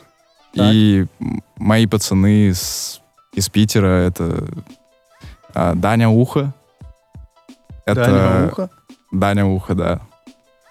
Так. 0.55 0.73
И 0.73 1.05
м- 1.19 1.43
мои 1.57 1.85
пацаны 1.85 2.49
с- 2.53 2.99
из 3.33 3.49
Питера 3.49 3.87
это 4.07 4.47
а, 5.53 5.75
Даня 5.75 6.09
Ухо. 6.09 6.53
Это 7.85 8.05
Даня 8.05 8.47
Ухо. 8.47 8.69
Даня 9.11 9.45
Ухо, 9.45 9.75
да. 9.75 10.01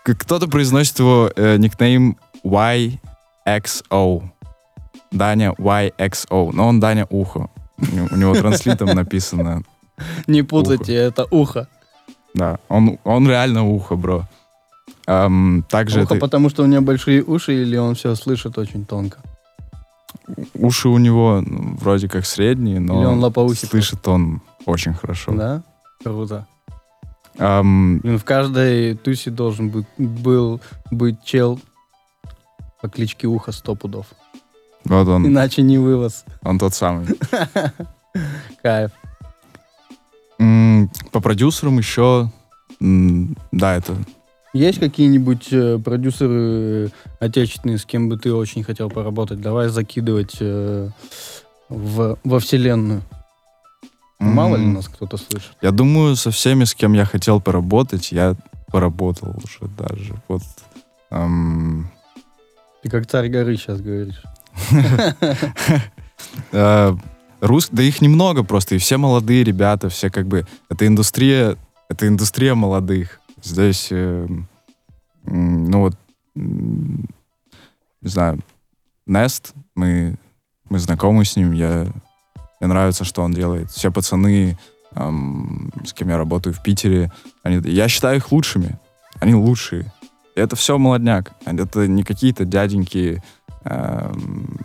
Кто-то 0.04 0.46
произносит 0.48 0.98
его 0.98 1.30
э, 1.34 1.56
никнейм 1.56 2.16
YXO. 2.44 4.22
Даня 5.10 5.52
YXO. 5.58 6.50
Но 6.52 6.68
он 6.68 6.80
Даня 6.80 7.06
Ухо. 7.10 7.48
У 7.78 8.16
него- 8.16 8.34
транслитом 8.34 8.88
написано. 8.94 9.62
Не 10.26 10.42
путайте, 10.42 10.94
это 10.94 11.26
ухо. 11.30 11.68
Да, 12.34 12.58
он, 12.68 12.98
он 13.04 13.28
реально 13.28 13.64
ухо, 13.66 13.96
бро. 13.96 14.24
Ам, 15.06 15.64
также 15.68 16.02
ухо, 16.02 16.14
это- 16.14 16.20
потому 16.20 16.50
что 16.50 16.62
у 16.62 16.66
него 16.66 16.82
большие 16.82 17.22
уши, 17.22 17.62
или 17.62 17.76
он 17.76 17.94
все 17.94 18.14
слышит 18.14 18.58
очень 18.58 18.84
тонко? 18.84 19.18
уши 20.54 20.88
у 20.88 20.98
него 20.98 21.42
ну, 21.46 21.76
вроде 21.76 22.08
как 22.08 22.26
средние, 22.26 22.80
но 22.80 22.98
Или 22.98 23.06
он 23.06 23.20
лопоухий 23.20 23.68
слышит 23.68 24.06
он 24.08 24.40
очень 24.64 24.92
хорошо. 24.94 25.32
Да? 25.32 25.62
Круто. 26.02 26.46
Ам, 27.38 27.98
Блин, 27.98 28.18
в 28.18 28.24
каждой 28.24 28.94
тусе 28.96 29.30
должен 29.30 29.68
быть, 29.68 29.86
был 29.98 30.60
быть 30.90 31.22
чел 31.24 31.60
по 32.80 32.88
кличке 32.88 33.26
Ухо 33.26 33.52
сто 33.52 33.74
пудов. 33.74 34.06
Вот 34.88 35.08
он, 35.08 35.26
Иначе 35.26 35.62
не 35.62 35.78
вывоз. 35.78 36.24
он 36.42 36.58
тот 36.58 36.74
самый. 36.74 37.06
Кайф. 38.62 38.90
По 41.12 41.20
продюсерам 41.20 41.78
еще, 41.78 42.30
да, 42.80 43.76
это 43.76 43.96
Есть 44.52 44.78
какие-нибудь 44.80 45.48
э, 45.50 45.78
продюсеры 45.78 46.90
отечественные, 47.20 47.78
с 47.78 47.84
кем 47.86 48.08
бы 48.08 48.18
ты 48.18 48.32
очень 48.32 48.62
хотел 48.62 48.90
поработать? 48.90 49.40
Давай 49.40 49.68
закидывать 49.68 50.36
э, 50.40 50.90
в, 51.68 52.18
во 52.22 52.38
вселенную. 52.38 53.02
Мало 54.18 54.56
ли 54.56 54.66
нас 54.66 54.88
кто-то 54.88 55.16
слышит. 55.16 55.52
Я 55.60 55.70
думаю, 55.72 56.16
со 56.16 56.30
всеми, 56.30 56.64
с 56.64 56.74
кем 56.74 56.92
я 56.94 57.04
хотел 57.04 57.40
поработать, 57.40 58.12
я 58.12 58.34
поработал 58.70 59.34
уже 59.42 59.70
даже. 59.76 60.14
Вот. 60.28 60.42
ам, 61.10 61.90
Ты 62.82 62.88
как 62.90 63.06
царь 63.06 63.28
горы 63.28 63.56
сейчас 63.56 63.80
говоришь. 63.80 64.22
Рус- 67.40 67.68
да 67.70 67.82
их 67.82 68.00
немного 68.00 68.42
просто, 68.42 68.74
и 68.74 68.78
все 68.78 68.96
молодые 68.96 69.44
ребята, 69.44 69.88
все 69.88 70.10
как 70.10 70.26
бы... 70.26 70.46
Это 70.68 70.86
индустрия, 70.86 71.56
это 71.88 72.08
индустрия 72.08 72.54
молодых. 72.54 73.20
Здесь, 73.42 73.88
э, 73.90 74.26
ну 75.24 75.80
вот, 75.80 75.96
не 76.34 77.08
знаю, 78.02 78.40
Нест, 79.06 79.54
мы, 79.74 80.16
мы 80.68 80.78
знакомы 80.78 81.24
с 81.24 81.36
ним, 81.36 81.52
я, 81.52 81.86
мне 82.60 82.68
нравится, 82.68 83.04
что 83.04 83.22
он 83.22 83.32
делает. 83.32 83.70
Все 83.70 83.92
пацаны, 83.92 84.58
ам, 84.94 85.70
с 85.84 85.92
кем 85.92 86.08
я 86.08 86.16
работаю 86.16 86.52
в 86.54 86.62
Питере, 86.62 87.12
они, 87.42 87.60
я 87.70 87.88
считаю 87.88 88.16
их 88.16 88.32
лучшими. 88.32 88.78
Они 89.20 89.34
лучшие. 89.34 89.92
И 90.34 90.40
это 90.40 90.56
все 90.56 90.76
молодняк. 90.76 91.32
Это 91.44 91.86
не 91.86 92.02
какие-то 92.02 92.44
дяденьки, 92.44 93.22
ам, 93.68 94.58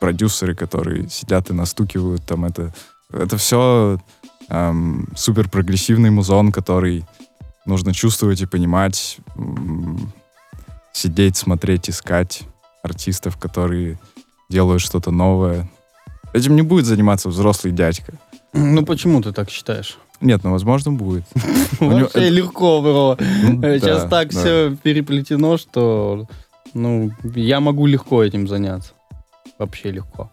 продюсеры, 0.00 0.54
которые 0.54 1.08
сидят 1.08 1.50
и 1.50 1.52
настукивают 1.52 2.24
там 2.24 2.44
это. 2.44 2.74
Это 3.12 3.36
все 3.36 3.98
супер 5.14 5.48
прогрессивный 5.48 6.10
музон, 6.10 6.52
который 6.52 7.04
нужно 7.64 7.94
чувствовать 7.94 8.40
и 8.42 8.46
понимать, 8.46 9.18
м, 9.36 10.12
сидеть, 10.92 11.36
смотреть, 11.36 11.88
искать 11.88 12.42
артистов, 12.82 13.38
которые 13.38 13.98
делают 14.50 14.82
что-то 14.82 15.10
новое. 15.10 15.70
Этим 16.34 16.56
не 16.56 16.62
будет 16.62 16.86
заниматься 16.86 17.28
взрослый 17.28 17.72
дядька. 17.72 18.12
Ну 18.52 18.84
почему 18.84 19.22
ты 19.22 19.32
так 19.32 19.48
считаешь? 19.48 19.96
Нет, 20.20 20.44
ну, 20.44 20.52
возможно, 20.52 20.92
будет. 20.92 21.24
Вообще 21.80 22.28
легко, 22.28 22.80
бро. 22.82 23.16
Ну, 23.18 23.62
Сейчас 23.62 24.08
так 24.08 24.30
все 24.30 24.76
переплетено, 24.82 25.56
что 25.56 26.28
ну, 26.74 27.10
я 27.34 27.60
могу 27.60 27.86
легко 27.86 28.22
этим 28.22 28.48
заняться. 28.48 28.92
Вообще 29.58 29.90
легко. 29.90 30.30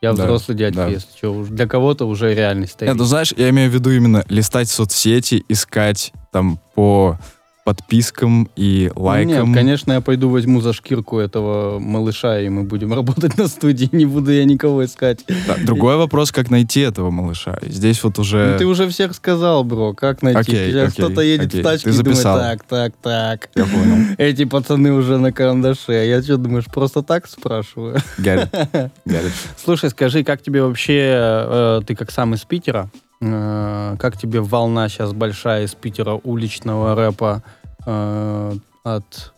Я 0.00 0.12
Да, 0.12 0.24
взрослый 0.24 0.56
дядька, 0.56 0.86
да. 0.86 0.88
если 0.88 1.16
что. 1.16 1.32
Уж 1.32 1.48
Для 1.48 1.66
кого-то 1.68 2.06
уже 2.06 2.34
реальность 2.34 2.72
стоит. 2.72 2.88
Нет, 2.88 2.96
ну 2.96 3.04
знаешь, 3.04 3.32
я 3.36 3.50
имею 3.50 3.70
в 3.70 3.74
виду 3.74 3.90
именно 3.90 4.24
листать 4.28 4.68
соцсети, 4.68 5.44
искать 5.48 6.12
там 6.32 6.58
по 6.74 7.18
подпискам 7.64 8.48
и 8.56 8.90
лайкам. 8.96 9.48
Нет, 9.48 9.56
конечно, 9.56 9.92
я 9.92 10.00
пойду 10.00 10.28
возьму 10.28 10.60
за 10.60 10.72
шкирку 10.72 11.18
этого 11.18 11.78
малыша, 11.78 12.40
и 12.40 12.48
мы 12.48 12.64
будем 12.64 12.92
работать 12.94 13.38
на 13.38 13.46
студии. 13.48 13.88
Не 13.92 14.06
буду 14.06 14.32
я 14.32 14.44
никого 14.44 14.84
искать. 14.84 15.24
Да, 15.46 15.56
другой 15.62 15.96
вопрос, 15.96 16.32
как 16.32 16.50
найти 16.50 16.80
этого 16.80 17.10
малыша. 17.10 17.58
Здесь 17.62 18.02
вот 18.02 18.18
уже... 18.18 18.52
Ну, 18.52 18.58
ты 18.58 18.66
уже 18.66 18.88
всех 18.88 19.14
сказал, 19.14 19.64
бро. 19.64 19.94
Как 19.94 20.22
найти? 20.22 20.40
Окей, 20.40 20.70
Сейчас 20.70 20.92
окей, 20.92 21.04
кто-то 21.04 21.20
едет 21.20 21.46
окей. 21.46 21.60
в 21.60 21.64
тачке 21.64 21.90
Ты 21.90 21.90
и 21.90 21.98
думает, 21.98 22.16
записал. 22.16 22.38
так, 22.38 22.64
так, 22.64 22.94
так. 23.00 23.50
Я 23.54 23.64
понял. 23.64 24.14
Эти 24.18 24.44
пацаны 24.44 24.92
уже 24.92 25.18
на 25.18 25.32
карандаше. 25.32 25.92
А 25.92 26.04
я 26.04 26.22
что, 26.22 26.36
думаешь, 26.36 26.66
просто 26.66 27.02
так 27.02 27.26
спрашиваю? 27.28 27.98
It. 28.18 28.90
Слушай, 29.64 29.90
скажи, 29.90 30.24
как 30.24 30.42
тебе 30.42 30.62
вообще, 30.62 31.14
э, 31.14 31.80
ты 31.86 31.94
как 31.94 32.10
сам 32.10 32.34
из 32.34 32.40
Питера, 32.44 32.90
э, 33.22 33.96
как 33.98 34.16
тебе 34.16 34.40
волна 34.40 34.88
сейчас 34.88 35.12
большая 35.12 35.64
из 35.64 35.74
Питера 35.74 36.20
уличного 36.22 36.94
рэпа 36.94 37.42
э, 37.86 38.54
от 38.84 39.32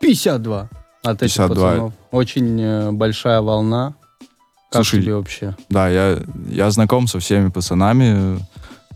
52? 0.00 0.68
От 1.02 1.22
этих 1.22 1.36
52. 1.36 1.48
пацанов. 1.48 1.92
Очень 2.10 2.60
э, 2.60 2.92
большая 2.92 3.40
волна. 3.40 3.94
Как 4.70 4.84
Слушай, 4.84 5.02
тебе 5.02 5.14
вообще? 5.14 5.56
Да, 5.68 5.88
я, 5.88 6.18
я 6.48 6.70
знаком 6.70 7.06
со 7.06 7.20
всеми 7.20 7.48
пацанами. 7.48 8.40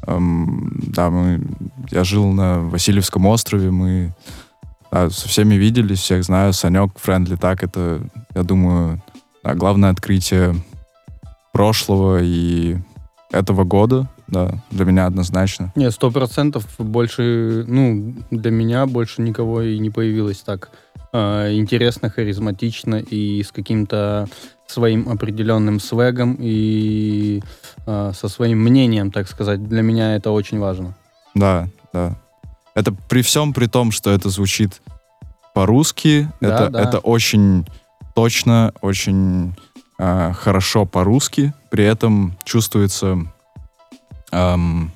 Эм, 0.07 0.73
да, 0.89 1.11
мы, 1.11 1.43
я 1.91 2.05
жил 2.05 2.27
на 2.33 2.61
Васильевском 2.61 3.27
острове, 3.27 3.71
мы 3.71 4.15
да, 4.91 5.11
со 5.11 5.29
всеми 5.29 5.55
виделись, 5.55 6.01
всех 6.01 6.25
знаю. 6.25 6.53
Санек, 6.53 6.99
Френдли, 6.99 7.37
так, 7.37 7.63
это, 7.63 8.01
я 8.35 8.43
думаю, 8.43 9.01
да, 9.45 9.55
главное 9.55 9.91
открытие 9.91 10.55
прошлого 11.53 12.21
и 12.23 12.77
этого 13.31 13.65
года, 13.65 14.09
да, 14.31 14.55
для 14.71 14.85
меня 14.85 15.07
однозначно. 15.07 15.73
Не, 15.77 15.91
сто 15.91 16.11
процентов 16.11 16.65
больше, 16.79 17.65
ну, 17.67 18.15
для 18.31 18.51
меня 18.51 18.87
больше 18.87 19.23
никого 19.23 19.63
и 19.63 19.79
не 19.79 19.91
появилось 19.91 20.41
так 20.41 20.71
э, 21.13 21.53
интересно, 21.53 22.11
харизматично 22.11 22.97
и 22.97 23.43
с 23.43 23.53
каким-то 23.53 24.29
своим 24.67 25.09
определенным 25.09 25.81
свегом 25.81 26.37
и 26.39 27.43
э, 27.87 28.13
со 28.15 28.29
своим 28.29 28.61
мнением, 28.61 29.11
так 29.11 29.29
сказать. 29.29 29.67
Для 29.69 29.83
меня 29.83 30.15
это 30.17 30.31
очень 30.31 30.59
важно. 30.59 30.95
Да, 31.35 31.69
да. 31.93 32.17
Это 32.75 32.93
при 32.93 33.23
всем 33.23 33.53
при 33.53 33.67
том, 33.67 33.91
что 33.91 34.11
это 34.11 34.31
звучит 34.31 34.81
по-русски, 35.55 36.29
Да, 36.41 36.55
это, 36.55 36.71
да. 36.71 36.83
это 36.83 36.99
очень 36.99 37.67
точно, 38.15 38.73
очень 38.81 39.57
э, 39.99 40.33
хорошо 40.33 40.87
по-русски, 40.87 41.53
при 41.71 41.85
этом 41.85 42.37
чувствуется 42.45 43.19
эм, 44.33 44.93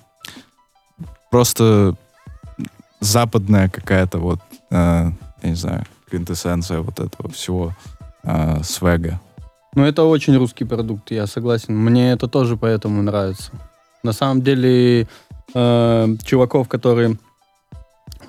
просто 1.31 1.95
западная 3.00 3.69
какая-то 3.69 4.19
вот, 4.19 4.41
э, 4.71 5.11
я 5.43 5.49
не 5.49 5.57
знаю, 5.57 5.85
квинтэссенция 6.09 6.81
вот 6.81 7.00
этого 7.00 7.31
всего 7.31 7.75
э, 8.23 8.62
свега. 8.62 9.21
Ну, 9.75 9.85
это 9.85 10.05
очень 10.05 10.37
русский 10.37 10.64
продукт, 10.64 11.11
я 11.11 11.26
согласен. 11.26 11.76
Мне 11.76 12.12
это 12.12 12.29
тоже 12.29 12.57
поэтому 12.57 13.03
нравится. 13.03 13.50
На 14.03 14.12
самом 14.12 14.43
деле, 14.43 15.09
э, 15.55 16.17
чуваков, 16.25 16.69
которые 16.69 17.19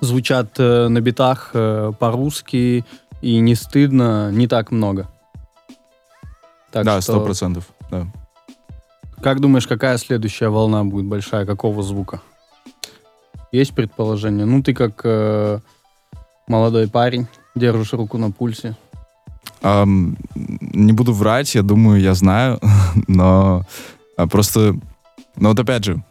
звучат 0.01 0.59
э, 0.59 0.87
на 0.87 1.01
битах 1.01 1.51
э, 1.53 1.91
по-русски 1.99 2.83
и 3.21 3.39
не 3.39 3.55
стыдно, 3.55 4.31
не 4.31 4.47
так 4.47 4.71
много. 4.71 5.07
Так 6.71 6.85
да, 6.85 7.01
сто 7.01 7.21
процентов. 7.21 7.69
Да. 7.91 8.07
Как 9.25 9.39
думаешь, 9.39 9.65
какая 9.65 9.97
следующая 9.97 10.49
волна 10.49 10.83
будет 10.83 11.07
большая? 11.07 11.47
Какого 11.47 11.81
звука? 11.81 12.21
Есть 13.51 13.73
предположение? 13.73 14.45
Ну, 14.45 14.61
ты 14.61 14.75
как 14.75 15.01
э, 15.03 15.61
молодой 16.47 16.87
парень, 16.87 17.25
держишь 17.55 17.93
руку 17.93 18.19
на 18.19 18.29
пульсе. 18.29 18.77
Ам, 19.63 20.15
не 20.35 20.93
буду 20.93 21.11
врать, 21.11 21.55
я 21.55 21.63
думаю, 21.63 21.99
я 22.01 22.13
знаю, 22.13 22.59
но 23.07 23.63
а, 24.15 24.27
просто, 24.27 24.75
ну 25.37 25.49
вот 25.49 25.59
опять 25.59 25.85
же, 25.85 26.03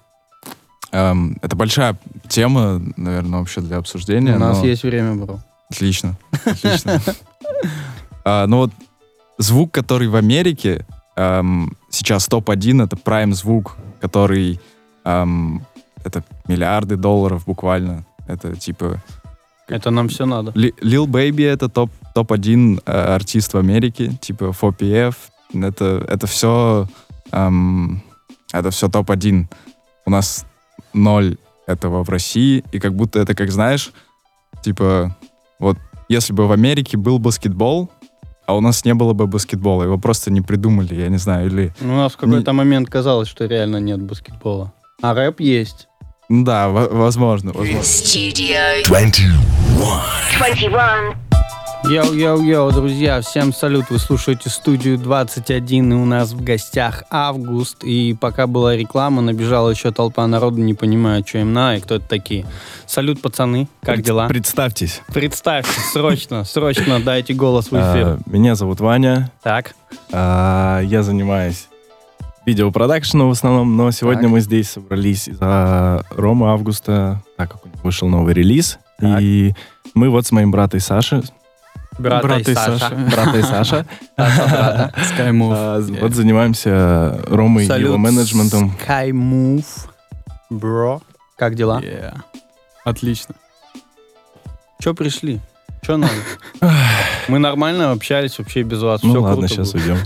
ам, 0.91 1.37
это 1.41 1.55
большая 1.55 1.97
тема, 2.29 2.83
наверное, 2.97 3.39
вообще 3.39 3.61
для 3.61 3.77
обсуждения. 3.77 4.35
У 4.35 4.41
нас 4.41 4.59
но- 4.59 4.67
есть 4.67 4.83
время, 4.83 5.15
бро. 5.15 5.39
Отлично, 5.71 6.17
отлично. 6.45 7.01
А, 8.25 8.49
Ну 8.49 8.57
вот 8.57 8.73
звук, 9.39 9.71
который 9.71 10.09
в 10.09 10.17
Америке 10.17 10.85
ам, 11.17 11.73
сейчас 11.91 12.27
топ-1, 12.29 12.85
это 12.85 12.97
prime 12.97 13.33
звук, 13.33 13.77
который 14.01 14.61
ам, 15.05 15.65
это 16.05 16.25
миллиарды 16.49 16.97
долларов 16.97 17.45
буквально. 17.47 18.05
Это 18.27 18.57
типа 18.57 19.03
Это 19.69 19.91
нам 19.91 20.09
все 20.09 20.27
надо. 20.27 20.51
Lil 20.53 21.07
Baby 21.07 21.47
это 21.47 21.69
топ 21.69 21.91
топ-1 22.15 22.83
э, 22.87 23.15
артист 23.15 23.55
в 23.55 23.59
Америке, 23.59 24.13
типа 24.21 24.45
4PF. 24.45 25.15
Это, 25.55 26.05
это 26.09 26.27
все 26.27 26.89
это 28.55 28.71
все 28.71 28.89
топ-1. 28.89 29.47
У 30.07 30.11
нас 30.11 30.47
ноль 30.93 31.37
этого 31.67 32.05
в 32.05 32.09
России, 32.09 32.65
и 32.73 32.79
как 32.79 32.95
будто 32.95 33.19
это, 33.19 33.35
как 33.35 33.51
знаешь, 33.51 33.93
типа, 34.63 35.17
вот 35.59 35.79
если 36.09 36.33
бы 36.33 36.47
в 36.47 36.53
Америке 36.53 36.97
был 36.97 37.19
баскетбол, 37.19 37.91
а 38.47 38.55
у 38.57 38.61
нас 38.61 38.85
не 38.85 38.95
было 38.95 39.13
бы 39.13 39.27
баскетбола, 39.27 39.85
его 39.85 39.99
просто 39.99 40.31
не 40.31 40.41
придумали, 40.41 40.95
я 40.95 41.09
не 41.09 41.19
знаю, 41.19 41.47
или... 41.47 41.75
Ну, 41.81 41.95
У 41.95 41.97
нас 41.97 42.13
в 42.13 42.17
какой-то 42.17 42.53
момент 42.53 42.89
казалось, 42.91 43.29
что 43.29 43.47
реально 43.47 43.79
нет 43.79 44.01
баскетбола. 44.03 44.73
А 45.03 45.15
рэп 45.15 45.41
есть. 45.41 45.89
Да, 46.29 46.69
во- 46.69 46.89
возможно, 46.89 47.53
возможно. 47.53 47.81
Studio 47.81 48.85
21. 48.87 49.33
21. 50.39 51.34
Yo-yo-yo, 51.89 52.73
друзья, 52.73 53.21
всем 53.21 53.53
салют, 53.53 53.91
вы 53.91 53.99
слушаете 53.99 54.49
студию 54.49 54.97
21, 54.97 55.93
и 55.93 55.95
у 55.95 56.07
нас 56.07 56.33
в 56.33 56.43
гостях 56.43 57.05
Август, 57.11 57.85
и 57.85 58.17
пока 58.19 58.47
была 58.47 58.75
реклама, 58.75 59.21
набежала 59.21 59.69
еще 59.69 59.91
толпа 59.91 60.27
народу, 60.27 60.59
не 60.63 60.73
понимая, 60.73 61.23
что 61.23 61.39
им 61.39 61.53
надо 61.53 61.77
и 61.77 61.81
кто 61.81 61.97
это 61.97 62.09
такие. 62.09 62.47
Салют, 62.87 63.21
пацаны, 63.21 63.69
как 63.83 63.97
Пред- 63.97 64.07
дела? 64.07 64.29
Представьтесь. 64.29 65.03
Представьте, 65.13 65.79
срочно, 65.93 66.45
срочно 66.45 67.01
дайте 67.01 67.35
голос 67.35 67.67
в 67.67 67.75
эфир. 67.75 68.07
А, 68.07 68.19
Меня 68.27 68.55
зовут 68.55 68.81
Ваня. 68.81 69.31
Так, 69.43 69.75
А, 70.11 70.81
Я 70.81 71.03
занимаюсь 71.03 71.69
видеопродакшеном 72.47 73.29
в 73.29 73.33
основном, 73.33 73.77
но 73.77 73.91
сегодня 73.91 74.23
Так. 74.23 74.31
мы 74.31 74.41
здесь 74.41 74.71
собрались 74.71 75.27
за 75.27 76.03
Рома 76.11 76.53
Августа, 76.55 77.23
так 77.37 77.53
как 77.53 77.65
у 77.67 77.69
него 77.69 77.79
вышел 77.83 78.09
новый 78.09 78.33
релиз. 78.33 78.79
Так. 78.99 79.21
И 79.21 79.55
мы 79.95 80.09
вот 80.09 80.27
с 80.27 80.33
моим 80.33 80.51
братой 80.51 80.81
Сашей, 80.81 81.23
брат, 81.99 82.23
Брат 82.23 82.49
и 82.49 82.51
и 82.51 82.55
Саша. 82.55 82.79
Саша. 82.79 82.95
брата 82.97 83.39
и 83.39 83.43
Саша, 83.43 83.87
Саша, 84.17 84.49
брата. 84.49 84.93
Skymove. 85.17 85.55
а, 85.55 85.81
вот 86.01 86.15
занимаемся 86.15 87.21
Ромой 87.27 87.65
и 87.67 87.81
его 87.81 87.97
менеджментом. 87.99 88.77
Skymove, 88.87 89.65
бро. 90.51 91.01
Как 91.37 91.55
дела? 91.55 91.81
Yeah. 91.81 92.15
Отлично. 92.85 93.35
Че 94.81 94.95
пришли? 94.95 95.41
Че 95.87 95.97
надо? 95.97 96.13
Мы 97.29 97.39
нормально 97.39 97.93
общались 97.93 98.39
вообще 98.39 98.63
без 98.63 98.83
вас. 98.83 99.03
Ну 99.03 99.21
ладно, 99.23 99.49
сейчас 99.49 99.73
было. 99.73 99.81
уйдем. 99.81 99.99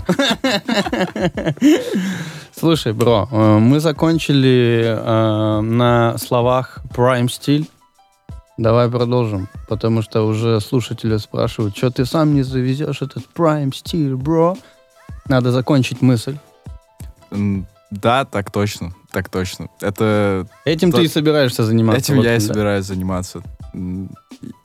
Слушай, 2.57 2.93
бро, 2.93 3.27
э, 3.31 3.57
мы 3.59 3.79
закончили 3.79 4.83
э, 4.85 5.61
на 5.61 6.17
словах 6.17 6.79
Prime 6.93 7.29
стиль. 7.29 7.69
Давай 8.59 8.89
продолжим, 8.89 9.47
потому 9.69 10.01
что 10.01 10.27
уже 10.27 10.59
слушатели 10.59 11.15
спрашивают, 11.15 11.77
что 11.77 11.91
ты 11.91 12.05
сам 12.05 12.33
не 12.33 12.43
завезешь 12.43 13.01
этот 13.01 13.23
Prime 13.33 13.73
стиль, 13.73 14.15
бро? 14.15 14.57
Надо 15.29 15.53
закончить 15.53 16.01
мысль. 16.01 16.37
Да, 17.89 18.25
так 18.25 18.51
точно, 18.51 18.93
так 19.11 19.29
точно. 19.29 19.69
Это 19.79 20.45
Этим 20.65 20.91
Да. 20.91 20.97
ты 20.97 21.05
и 21.05 21.07
собираешься 21.07 21.63
заниматься. 21.63 22.01
Этим 22.01 22.17
вот, 22.17 22.25
я 22.25 22.35
и 22.35 22.39
да. 22.39 22.45
собираюсь 22.45 22.85
заниматься. 22.85 23.41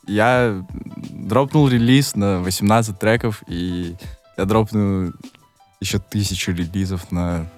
Я 0.05 0.65
дропнул 1.11 1.69
релиз 1.69 2.17
на 2.17 2.39
18 2.39 2.99
треков, 2.99 3.43
и 3.47 3.95
я 4.37 4.43
дропну 4.43 5.13
еще 5.79 5.99
тысячу 5.99 6.51
релизов 6.51 7.13
на... 7.13 7.49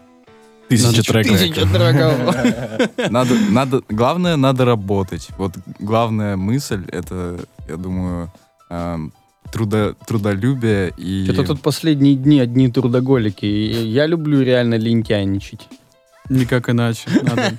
Тысяча 0.70 1.04
треков. 1.04 1.40
Тысяча 1.40 1.66
треков. 1.66 3.12
Надо, 3.12 3.36
надо, 3.50 3.82
главное, 3.90 4.36
надо 4.36 4.66
работать. 4.66 5.30
Вот 5.38 5.54
главная 5.80 6.36
мысль, 6.36 6.84
это, 6.92 7.40
я 7.70 7.78
думаю, 7.78 8.32
эм, 8.70 9.14
трудо, 9.52 9.96
трудолюбие 10.06 10.94
и... 10.98 11.28
Это 11.30 11.44
тут 11.44 11.62
последние 11.62 12.16
дни 12.16 12.40
одни 12.40 12.70
трудоголики. 12.70 13.46
И 13.46 13.88
Я 13.88 14.06
люблю 14.06 14.42
реально 14.42 14.76
лентяйничать. 14.76 15.68
Никак 16.30 16.70
иначе. 16.70 17.10
Надо, 17.24 17.54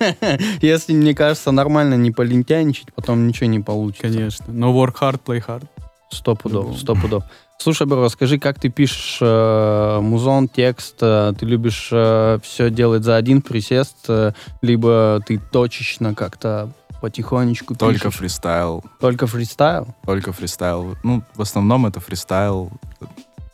Если, 0.61 0.93
мне 0.93 1.15
кажется, 1.15 1.51
нормально 1.53 1.95
не 1.95 2.11
полентяйничать, 2.11 2.93
потом 2.95 3.27
ничего 3.27 3.47
не 3.47 3.61
получится. 3.61 4.03
конечно. 4.03 4.47
Но 4.49 4.73
work 4.73 4.97
hard, 5.01 5.21
play 5.25 5.43
hard. 5.47 5.65
Сто 6.11 6.35
пудов, 6.35 6.79
сто 6.79 6.95
пудов. 6.95 7.25
Слушай, 7.61 7.89
бро, 7.89 8.05
расскажи, 8.05 8.39
как 8.39 8.61
ты 8.61 8.69
пишешь 8.69 9.19
э, 9.21 9.99
музон, 10.01 10.47
текст? 10.49 10.95
э, 11.01 11.33
ты 11.37 11.45
любишь 11.45 11.87
все 11.89 12.71
делать 12.71 13.03
за 13.03 13.17
один 13.17 13.43
присест, 13.43 13.97
э, 14.09 14.33
либо 14.63 15.21
ты 15.27 15.39
точечно 15.39 16.15
как-то 16.15 16.71
потихонечку 17.01 17.75
Только 17.75 18.05
пишешь? 18.07 18.15
фристайл, 18.21 18.85
Только 19.01 19.27
фристайл? 19.27 19.89
только 20.05 20.33
фристайл. 20.33 20.97
Ну, 21.03 21.25
в 21.35 21.43
основном 21.43 21.87
это 21.87 21.99
фристайл, 21.99 22.71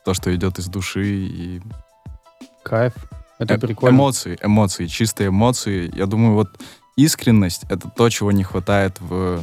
то, 0.05 0.13
что 0.13 0.35
идет 0.35 0.59
из 0.59 0.67
души 0.67 1.07
и 1.07 1.63
Кайф. 2.63 2.93
Это 3.39 3.55
Э- 3.55 3.59
прикольно. 3.59 3.95
Эмоции, 3.97 4.39
эмоции, 4.43 4.85
чистые 4.87 5.29
эмоции. 5.29 5.91
Я 5.97 6.05
думаю, 6.05 6.35
вот 6.35 6.49
искренность— 6.97 7.63
это 7.71 7.89
то, 7.89 8.11
чего 8.11 8.33
не 8.33 8.45
хватает 8.45 9.01
в 9.01 9.43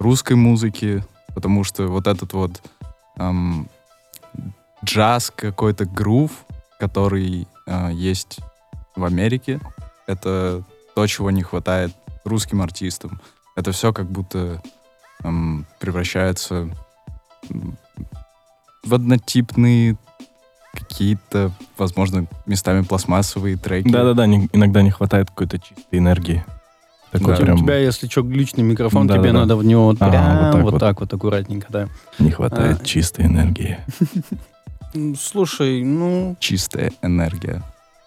русской 0.00 0.34
музыке, 0.34 1.04
потому 1.36 1.62
что 1.62 1.86
вот 1.86 2.08
этот 2.08 2.32
вот 2.32 2.60
эм, 3.16 3.68
джаз, 4.84 5.32
какой-то 5.34 5.84
грув, 5.84 6.30
который 6.78 7.46
э, 7.66 7.90
есть 7.92 8.40
в 8.96 9.04
Америке, 9.04 9.60
это 10.06 10.62
то, 10.94 11.06
чего 11.06 11.30
не 11.30 11.42
хватает 11.42 11.92
русским 12.24 12.60
артистам. 12.60 13.20
Это 13.56 13.72
все 13.72 13.92
как 13.92 14.06
будто 14.10 14.62
эм, 15.22 15.66
превращается 15.80 16.68
в 18.84 18.94
однотипные 18.94 19.96
какие-то, 20.74 21.52
возможно, 21.76 22.26
местами 22.46 22.82
пластмассовые 22.82 23.56
треки. 23.56 23.88
Да-да-да, 23.88 24.26
иногда 24.26 24.82
не 24.82 24.90
хватает 24.90 25.28
какой-то 25.28 25.58
чистой 25.58 25.98
энергии. 25.98 26.44
Такой 27.10 27.36
Да. 27.36 27.42
У 27.42 27.44
прям 27.44 27.58
тебя, 27.58 27.76
если 27.76 28.08
что, 28.08 28.22
глючный 28.22 28.64
микрофон, 28.64 29.06
Да, 29.06 29.14
тебе 29.18 29.28
да, 29.28 29.32
да. 29.34 29.38
надо 29.40 29.56
в 29.56 29.64
него 29.64 29.84
вот 29.84 29.98
Ага, 30.00 30.10
прям 30.10 30.32
вот 30.38 30.52
так 30.52 30.62
вот 30.62 30.72
вот. 30.72 30.78
так 30.80 31.00
вот 31.00 31.12
аккуратненько, 31.12 31.66
да. 31.68 31.88
не 32.18 32.30
хватает 32.30 32.80
А. 32.80 32.84
чистой 32.84 33.26
энергии. 33.26 33.78
Слушай, 35.18 35.82
ну, 35.84 36.36
Чистая 36.38 36.92
энергия. 37.02 37.62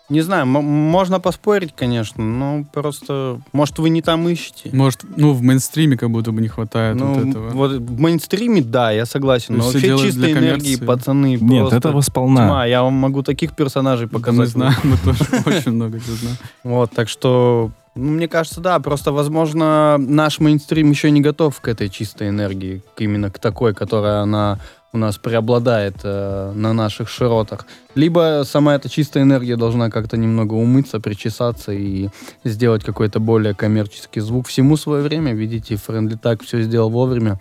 не 0.10 0.21
знаю, 0.21 0.45
можно 0.45 1.19
поспорить, 1.19 1.74
конечно, 1.76 2.24
но 2.24 2.63
просто, 2.71 3.41
может, 3.54 3.80
вы 3.80 3.89
не 3.89 4.02
там 4.04 4.28
ищете. 4.30 4.69
Может, 4.71 5.02
ну, 5.17 5.34
в 5.34 5.41
мейнстриме 5.41 5.98
как 5.98 6.12
будто 6.12 6.32
бы 6.32 6.41
не 6.41 6.48
хватает 6.48 6.95
Ну, 6.95 7.13
вот 7.13 7.28
этого. 7.28 7.50
вот 7.50 7.71
в 7.71 8.00
мейнстриме, 8.00 8.62
да, 8.62 8.91
я 8.91 9.06
согласен. 9.08 9.58
Но 9.58 9.63
вообще 9.63 9.98
чистой 9.98 10.34
энергии, 10.34 10.76
пацаны, 10.76 11.38
Нет, 11.41 11.60
просто 11.62 11.78
этого 11.78 12.02
сполна. 12.02 12.45
тьма. 12.48 12.65
Я 12.65 12.84
вам 12.84 12.93
могу 12.93 13.24
таких 13.24 13.56
персонажей 13.56 14.08
Да 14.08 14.12
мы 14.13 14.19
показать. 14.19 14.50
знаем, 14.50 14.76
мы 14.84 14.98
тоже 14.98 15.19
очень 15.45 15.71
много 15.71 15.98
знаем. 16.00 16.38
Вот, 16.63 16.91
так 16.91 17.10
что, 17.10 17.71
ну, 17.95 18.12
мне 18.12 18.28
кажется, 18.28 18.62
да, 18.62 18.78
просто, 18.80 19.12
возможно, 19.12 19.98
наш 19.98 20.39
мейнстрим 20.39 20.91
еще 20.91 21.10
не 21.10 21.21
готов 21.21 21.60
к 21.62 21.67
этой 21.67 21.89
чистой 21.89 22.30
энергии, 22.30 22.84
к 22.95 23.02
именно 23.02 23.32
к 23.32 23.39
такой, 23.39 23.74
которая 23.74 24.19
она 24.21 24.60
у 24.95 24.97
нас 24.97 25.17
преобладает 25.17 25.97
э, 26.03 26.53
на 26.55 26.73
наших 26.73 27.10
широтах. 27.10 27.65
Либо 27.95 28.43
сама 28.45 28.75
эта 28.75 28.89
чистая 28.89 29.23
энергия 29.23 29.58
должна 29.58 29.89
как-то 29.89 30.15
немного 30.17 30.53
умыться, 30.53 30.99
причесаться 31.01 31.73
и 31.73 32.10
сделать 32.45 32.84
какой-то 32.84 33.19
более 33.19 33.53
коммерческий 33.53 34.21
звук. 34.21 34.47
Всему 34.47 34.77
свое 34.77 35.03
время, 35.03 35.34
видите, 35.34 35.75
Френдли 35.75 36.15
так 36.15 36.41
все 36.43 36.62
сделал 36.62 36.89
вовремя. 36.89 37.39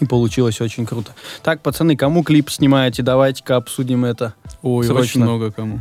И 0.00 0.04
получилось 0.04 0.60
очень 0.60 0.84
круто. 0.84 1.12
Так, 1.42 1.62
пацаны, 1.62 1.96
кому 1.96 2.22
клип 2.22 2.50
снимаете? 2.50 3.02
Давайте-ка 3.02 3.56
обсудим 3.56 4.04
это 4.04 4.34
Ой, 4.62 4.84
Срочно. 4.84 5.02
очень 5.02 5.22
много 5.22 5.50
кому. 5.52 5.80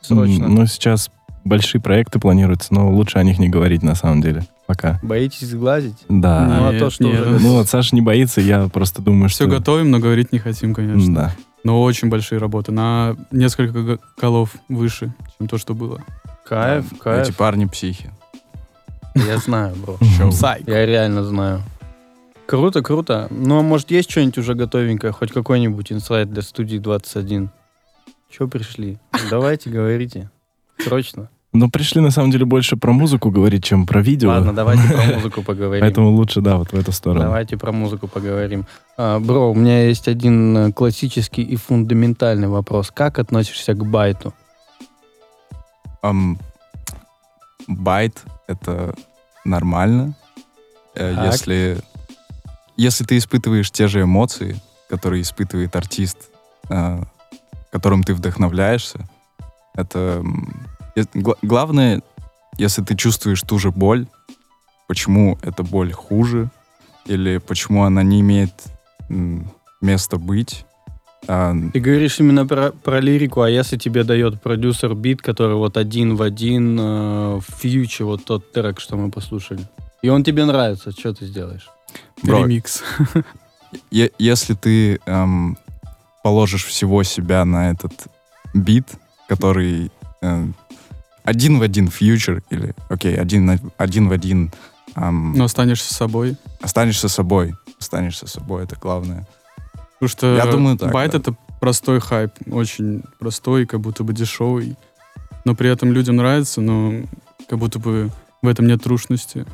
срочно. 0.00 0.46
Ну, 0.46 0.66
сейчас 0.66 1.10
большие 1.44 1.80
проекты 1.80 2.20
планируются, 2.20 2.72
но 2.72 2.88
лучше 2.88 3.18
о 3.18 3.24
них 3.24 3.40
не 3.40 3.48
говорить 3.48 3.82
на 3.82 3.96
самом 3.96 4.22
деле. 4.22 4.46
Пока. 4.66 4.98
Боитесь 5.02 5.48
сглазить? 5.48 6.04
Да. 6.08 6.44
Ну, 6.46 6.68
а 6.68 6.72
Нет, 6.72 6.80
то, 6.80 6.90
что 6.90 7.04
нет. 7.04 7.20
уже- 7.20 7.38
Ну, 7.40 7.52
вот 7.54 7.68
Саша 7.68 7.94
не 7.94 8.00
боится, 8.02 8.40
я 8.40 8.68
просто 8.68 9.00
думаю, 9.00 9.28
Все 9.28 9.44
что... 9.44 9.58
готовим, 9.58 9.90
но 9.90 9.98
говорить 10.00 10.32
не 10.32 10.38
хотим, 10.38 10.74
конечно. 10.74 11.14
Да. 11.14 11.32
Но 11.62 11.82
очень 11.82 12.08
большие 12.08 12.38
работы. 12.38 12.72
На 12.72 13.16
несколько 13.30 13.98
голов 14.20 14.54
выше, 14.68 15.12
чем 15.38 15.48
то, 15.48 15.58
что 15.58 15.74
было. 15.74 16.02
Кайф, 16.44 16.86
кайф. 17.00 17.28
Эти 17.28 17.32
парни 17.36 17.64
психи. 17.66 18.10
Я 19.14 19.38
знаю, 19.38 19.74
бро. 19.76 19.98
Сайк. 20.32 20.66
Я 20.68 20.84
реально 20.84 21.24
знаю. 21.24 21.62
Круто, 22.46 22.82
круто. 22.82 23.26
Ну, 23.30 23.58
а 23.58 23.62
может, 23.62 23.90
есть 23.90 24.10
что-нибудь 24.10 24.38
уже 24.38 24.54
готовенькое? 24.54 25.12
Хоть 25.12 25.32
какой-нибудь 25.32 25.90
инсайт 25.90 26.30
для 26.32 26.42
студии 26.42 26.78
21? 26.78 27.50
Че 28.30 28.46
пришли? 28.46 28.98
Давайте, 29.30 29.70
говорите. 29.70 30.30
Срочно. 30.78 31.30
Но 31.58 31.70
пришли, 31.70 32.00
на 32.00 32.10
самом 32.10 32.30
деле, 32.30 32.44
больше 32.44 32.76
про 32.76 32.92
музыку 32.92 33.30
говорить, 33.30 33.64
чем 33.64 33.86
про 33.86 34.02
видео. 34.02 34.28
Ладно, 34.28 34.52
давайте 34.52 34.82
про 34.88 35.02
музыку 35.14 35.42
поговорим. 35.42 35.80
Поэтому 35.80 36.10
лучше, 36.10 36.40
да, 36.40 36.56
вот 36.56 36.72
в 36.72 36.74
эту 36.74 36.92
сторону. 36.92 37.24
Давайте 37.24 37.56
про 37.56 37.72
музыку 37.72 38.08
поговорим. 38.08 38.66
А, 38.96 39.18
бро, 39.18 39.50
у 39.50 39.54
меня 39.54 39.86
есть 39.86 40.08
один 40.08 40.56
э, 40.56 40.72
классический 40.72 41.42
и 41.42 41.56
фундаментальный 41.56 42.48
вопрос. 42.48 42.90
Как 42.90 43.18
относишься 43.18 43.74
к 43.74 43.84
байту? 43.84 44.34
Ам, 46.02 46.38
байт— 47.66 48.22
это 48.46 48.94
нормально, 49.44 50.14
э, 50.94 51.14
Так. 51.14 51.32
если, 51.32 51.78
если 52.76 53.04
ты 53.04 53.16
испытываешь 53.16 53.70
те 53.70 53.88
же 53.88 54.02
эмоции, 54.02 54.60
которые 54.88 55.22
испытывает 55.22 55.74
артист, 55.74 56.18
э, 56.68 57.02
которым 57.70 58.02
ты 58.02 58.14
вдохновляешься. 58.14 59.06
Это 59.74 60.24
главное, 61.42 62.02
если 62.58 62.82
ты 62.82 62.96
чувствуешь 62.96 63.42
ту 63.42 63.58
же 63.58 63.70
боль, 63.70 64.06
почему 64.88 65.38
эта 65.42 65.62
боль 65.62 65.92
хуже 65.92 66.50
или 67.06 67.38
почему 67.38 67.84
она 67.84 68.02
не 68.02 68.20
имеет 68.20 68.52
места 69.80 70.16
быть. 70.16 70.64
А, 71.28 71.52
Ты 71.72 71.80
говоришь 71.80 72.20
именно 72.20 72.46
про, 72.46 72.70
про 72.70 73.00
лирику, 73.00 73.40
а 73.40 73.50
если 73.50 73.76
тебе 73.76 74.04
дает 74.04 74.40
продюсер 74.40 74.94
бит, 74.94 75.22
который 75.22 75.56
вот 75.56 75.76
один 75.76 76.14
в 76.14 76.22
один 76.22 76.78
э, 76.78 77.36
в 77.36 77.44
фьюче, 77.58 78.04
вот 78.04 78.24
тот 78.24 78.52
трек, 78.52 78.78
что 78.78 78.96
мы 78.96 79.10
послушали, 79.10 79.66
и 80.02 80.08
он 80.08 80.22
тебе 80.22 80.44
нравится, 80.44 80.92
что 80.92 81.12
ты 81.14 81.26
сделаешь? 81.26 81.68
бро, 82.22 82.44
Ремикс. 82.44 82.82
Если 83.90 84.54
ты 84.54 85.00
эм, 85.06 85.58
положишь 86.22 86.64
всего 86.64 87.02
себя 87.02 87.44
на 87.44 87.70
этот 87.70 87.92
бит, 88.54 88.88
который 89.28 89.90
э, 90.22 90.46
один 91.26 91.58
в 91.58 91.62
один 91.62 91.88
Future, 91.88 92.42
или, 92.50 92.74
окей, 92.88 93.14
один, 93.16 93.44
на- 93.46 93.58
один 93.76 94.08
в 94.08 94.12
один, 94.12 94.50
эм, 94.94 95.32
Но 95.34 95.44
останешься 95.44 95.92
собой. 95.92 96.36
останешься 96.62 97.08
собой. 97.08 97.54
Останешься 97.78 98.26
собой, 98.26 98.64
это 98.64 98.76
главное. 98.80 99.26
Потому 99.98 100.08
что 100.08 100.36
Я 100.36 100.46
думаю, 100.46 100.78
так, 100.78 100.92
байт 100.92 101.12
да. 101.12 101.18
это 101.18 101.36
простой 101.60 102.00
хайп. 102.00 102.32
Очень 102.50 103.02
простой, 103.18 103.66
как 103.66 103.80
будто 103.80 104.04
бы 104.04 104.12
дешевый. 104.14 104.76
Но 105.44 105.54
при 105.54 105.70
этом 105.70 105.92
людям 105.92 106.16
нравится, 106.16 106.60
но 106.60 107.02
как 107.48 107.58
будто 107.58 107.78
бы 107.78 108.10
в 108.42 108.48
этом 108.48 108.66
нет 108.66 108.82
трушности. 108.82 109.46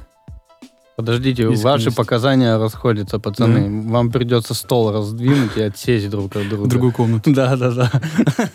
Подождите, 0.96 1.42
Искренность. 1.44 1.64
ваши 1.64 1.90
показания 1.90 2.58
расходятся, 2.58 3.18
пацаны. 3.18 3.90
Вам 3.90 4.10
придется 4.10 4.52
стол 4.52 4.92
раздвинуть 4.92 5.56
и 5.56 5.62
отсесть 5.62 6.10
друг 6.10 6.36
от 6.36 6.48
друга. 6.48 6.64
В 6.64 6.68
другую 6.68 6.92
комнату. 6.92 7.32
Да, 7.32 7.56
да, 7.56 7.70
да. 7.70 7.90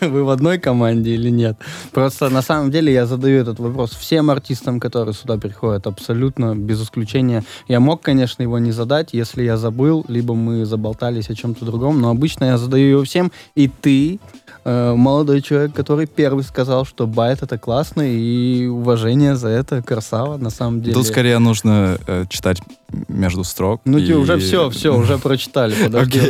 Вы 0.00 0.22
в 0.22 0.30
одной 0.30 0.58
команде 0.58 1.14
или 1.14 1.30
нет? 1.30 1.56
Просто 1.92 2.30
на 2.30 2.42
самом 2.42 2.70
деле 2.70 2.92
я 2.92 3.06
задаю 3.06 3.40
этот 3.40 3.58
вопрос 3.58 3.90
всем 3.90 4.30
артистам, 4.30 4.78
которые 4.78 5.14
сюда 5.14 5.36
приходят, 5.36 5.86
абсолютно 5.88 6.54
без 6.54 6.80
исключения. 6.80 7.42
Я 7.66 7.80
мог, 7.80 8.02
конечно, 8.02 8.42
его 8.42 8.58
не 8.60 8.70
задать, 8.70 9.08
если 9.12 9.42
я 9.42 9.56
забыл, 9.56 10.04
либо 10.08 10.34
мы 10.34 10.64
заболтались 10.64 11.30
о 11.30 11.34
чем-то 11.34 11.64
другом, 11.64 12.00
но 12.00 12.10
обычно 12.10 12.44
я 12.44 12.58
задаю 12.58 12.88
его 12.88 13.04
всем. 13.04 13.32
И 13.56 13.68
ты, 13.68 14.20
э, 14.64 14.94
молодой 14.94 15.42
человек, 15.42 15.74
который 15.74 16.06
первый 16.06 16.44
сказал, 16.44 16.84
что 16.84 17.08
байт 17.08 17.42
это 17.42 17.58
классно, 17.58 18.02
и 18.02 18.66
уважение 18.66 19.34
за 19.34 19.48
это 19.48 19.82
красава, 19.82 20.36
на 20.36 20.50
самом 20.50 20.82
деле. 20.82 20.94
Тут 20.94 21.06
скорее 21.06 21.38
нужно 21.40 21.98
э, 22.06 22.26
читать 22.28 22.60
между 23.08 23.44
строк. 23.44 23.80
Ну, 23.84 23.98
и- 23.98 24.04
тебе 24.06 24.16
уже 24.16 24.38
все, 24.38 24.70
все, 24.70 24.94
уже 24.96 25.18
прочитали, 25.18 25.74
подожди, 25.84 26.20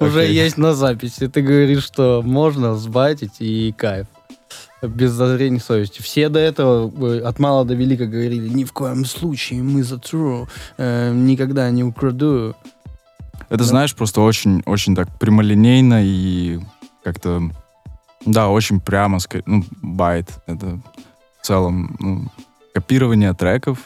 уже, 0.00 0.26
есть 0.26 0.56
на 0.58 0.74
записи. 0.74 1.28
Ты 1.28 1.42
говоришь, 1.42 1.84
что 1.84 2.22
можно 2.24 2.74
сбайтить 2.74 3.40
и 3.40 3.72
кайф. 3.76 4.06
Без 4.82 5.12
зазрения 5.12 5.60
совести. 5.60 6.02
Все 6.02 6.28
до 6.28 6.38
этого 6.38 6.92
э, 7.08 7.20
от 7.20 7.38
мала 7.38 7.64
до 7.64 7.72
велика 7.74 8.04
говорили, 8.04 8.48
ни 8.50 8.64
в 8.64 8.72
коем 8.74 9.06
случае 9.06 9.62
мы 9.62 9.82
за 9.82 9.94
true, 9.94 10.46
э, 10.76 11.10
никогда 11.14 11.70
не 11.70 11.82
украду. 11.82 12.54
Это, 13.48 13.58
Да. 13.58 13.64
знаешь, 13.64 13.94
просто 13.94 14.20
очень, 14.20 14.62
очень 14.66 14.94
так 14.94 15.08
прямолинейно 15.18 16.02
и 16.04 16.60
как-то, 17.02 17.42
да, 18.26 18.48
очень 18.50 18.78
прямо, 18.78 19.18
ну, 19.46 19.64
байт. 19.80 20.28
Это 20.46 20.78
в 21.40 21.46
целом 21.46 21.96
ну, 21.98 22.26
копирование 22.74 23.32
треков. 23.32 23.78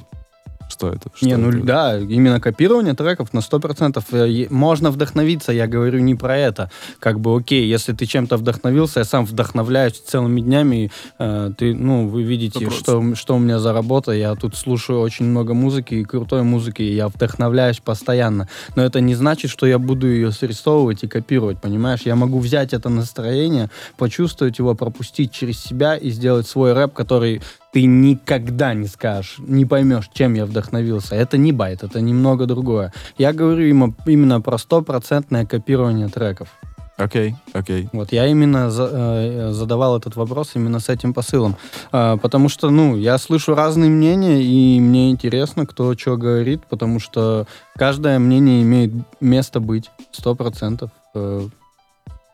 Что 0.69 0.89
это? 0.89 1.11
Что 1.15 1.27
не, 1.27 1.37
ну 1.37 1.49
это? 1.49 1.63
да, 1.63 1.99
именно 1.99 2.41
копирование 2.41 2.95
треков 2.95 3.33
на 3.33 3.39
100%. 3.41 4.05
Э, 4.13 4.47
Можно 4.51 4.91
вдохновиться, 4.91 5.53
я 5.53 5.67
говорю 5.67 5.99
не 6.01 6.15
про 6.15 6.37
это. 6.37 6.71
Как 7.01 7.21
бы 7.21 7.37
окей, 7.37 7.67
если 7.67 7.93
ты 7.93 8.07
чем-то 8.07 8.37
вдохновился, 8.37 9.01
я 9.01 9.05
сам 9.05 9.25
вдохновляюсь 9.25 9.99
целыми 9.99 10.41
днями. 10.41 10.91
э, 11.19 11.51
ты, 11.57 11.75
ну, 11.75 12.09
вы 12.09 12.23
видите, 12.23 12.67
100%. 12.67 12.71
что, 12.71 13.15
что 13.15 13.37
у 13.37 13.39
меня 13.39 13.59
за 13.59 13.73
работа. 13.73 14.13
Я 14.13 14.35
тут 14.35 14.57
слушаю 14.57 15.01
очень 15.01 15.27
много 15.27 15.55
музыки 15.55 15.95
и 15.95 16.05
крутой 16.05 16.43
музыки, 16.43 16.83
и 16.83 16.95
я 16.95 17.09
вдохновляюсь 17.09 17.79
постоянно. 17.81 18.49
Но 18.77 18.83
это 18.83 19.01
не 19.01 19.15
значит, 19.15 19.51
что 19.51 19.67
я 19.67 19.79
буду 19.79 20.07
ее 20.07 20.33
срисовывать 20.33 21.03
и 21.05 21.09
копировать, 21.09 21.61
понимаешь? 21.61 22.01
Я 22.05 22.17
могу 22.17 22.39
взять 22.39 22.73
это 22.73 22.89
настроение, 22.89 23.71
почувствовать 23.97 24.59
его, 24.59 24.75
пропустить 24.75 25.33
через 25.33 25.59
себя 25.59 25.97
и 25.97 26.11
сделать 26.11 26.47
свой 26.47 26.73
рэп, 26.73 26.93
который 26.93 27.41
ты 27.73 27.85
никогда 27.85 28.75
не 28.75 28.87
скажешь, 28.87 29.37
не 29.39 29.65
поймешь, 29.67 30.09
чем 30.13 30.35
я 30.35 30.47
вдохновился. 30.47 31.15
Это 31.15 31.37
не 31.39 31.53
байт, 31.53 31.83
это 31.83 32.01
немного 32.01 32.47
другое. 32.47 32.93
Я 33.19 33.33
говорю 33.33 33.67
именно, 33.67 33.95
именно 34.07 34.41
про 34.41 34.59
стопроцентное 34.59 35.45
копирование 35.47 36.09
треков. 36.09 36.49
Окей, 36.97 37.37
окей. 37.53 37.89
Вот 37.93 38.11
я 38.11 38.27
именно 38.27 38.71
за- 38.71 38.91
э, 38.93 39.51
задавал 39.53 39.97
этот 39.97 40.17
вопрос 40.17 40.57
именно 40.57 40.81
с 40.81 40.89
этим 40.89 41.15
посылом. 41.15 41.55
А, 41.93 42.17
потому 42.17 42.49
что, 42.49 42.71
ну, 42.71 42.97
я 42.97 43.19
слышу 43.19 43.55
разные 43.55 43.89
мнения, 43.89 44.43
и 44.43 44.81
мне 44.81 45.11
интересно, 45.11 45.65
кто 45.65 45.97
что 45.97 46.17
говорит, 46.17 46.63
потому 46.69 46.99
что 46.99 47.47
каждое 47.77 48.19
мнение 48.19 48.63
имеет 48.63 48.93
место 49.21 49.61
быть, 49.61 49.91
сто 50.11 50.35
процентов. 50.35 50.91
Э, 51.15 51.49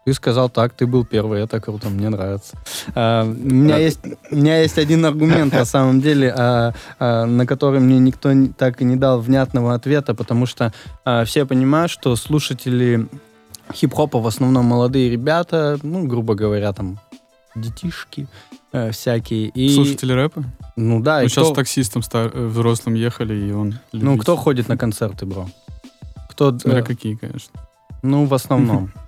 Ты 0.04 0.12
сказал 0.12 0.50
так, 0.50 0.74
ты 0.74 0.86
был 0.86 1.04
первый, 1.04 1.40
это 1.42 1.60
круто, 1.60 1.88
мне 1.88 2.10
нравится. 2.10 2.56
А, 2.94 3.24
у, 3.24 3.26
меня 3.26 3.78
есть, 3.78 4.00
у 4.30 4.36
меня 4.36 4.60
есть 4.60 4.76
один 4.76 5.04
аргумент, 5.06 5.54
на 5.54 5.64
самом 5.64 6.02
деле, 6.02 6.30
а, 6.36 6.74
а, 6.98 7.24
на 7.24 7.46
который 7.46 7.80
мне 7.80 7.98
никто 7.98 8.30
так 8.58 8.82
и 8.82 8.84
не 8.84 8.96
дал 8.96 9.20
внятного 9.20 9.72
ответа, 9.74 10.14
потому 10.14 10.44
что 10.44 10.74
а, 11.04 11.24
все 11.24 11.46
понимают, 11.46 11.90
что 11.90 12.16
слушатели 12.16 13.06
хип-хопа 13.72 14.20
в 14.20 14.26
основном 14.26 14.66
молодые 14.66 15.08
ребята, 15.08 15.78
ну, 15.82 16.06
грубо 16.06 16.34
говоря, 16.34 16.72
там, 16.74 16.98
детишки 17.54 18.26
э, 18.72 18.90
всякие. 18.90 19.48
И, 19.48 19.74
Слушатели 19.74 20.12
рэпа? 20.12 20.44
Ну 20.76 21.00
да, 21.00 21.20
и 21.20 21.24
Ну, 21.24 21.28
сейчас 21.28 21.44
кто, 21.44 21.54
с 21.54 21.56
таксистом 21.56 22.02
стар- 22.02 22.30
э, 22.34 22.46
взрослым 22.46 22.94
ехали, 22.94 23.34
и 23.34 23.52
он 23.52 23.78
ну, 23.92 24.00
любитель. 24.00 24.20
кто 24.22 24.36
ходит 24.36 24.68
на 24.68 24.76
концерты, 24.76 25.24
бро? 25.24 25.48
Кто, 26.28 26.50
Смотря 26.58 26.80
э, 26.80 26.82
какие, 26.82 27.14
конечно. 27.14 27.58
ну, 28.02 28.26
в 28.26 28.34
основном. 28.34 28.92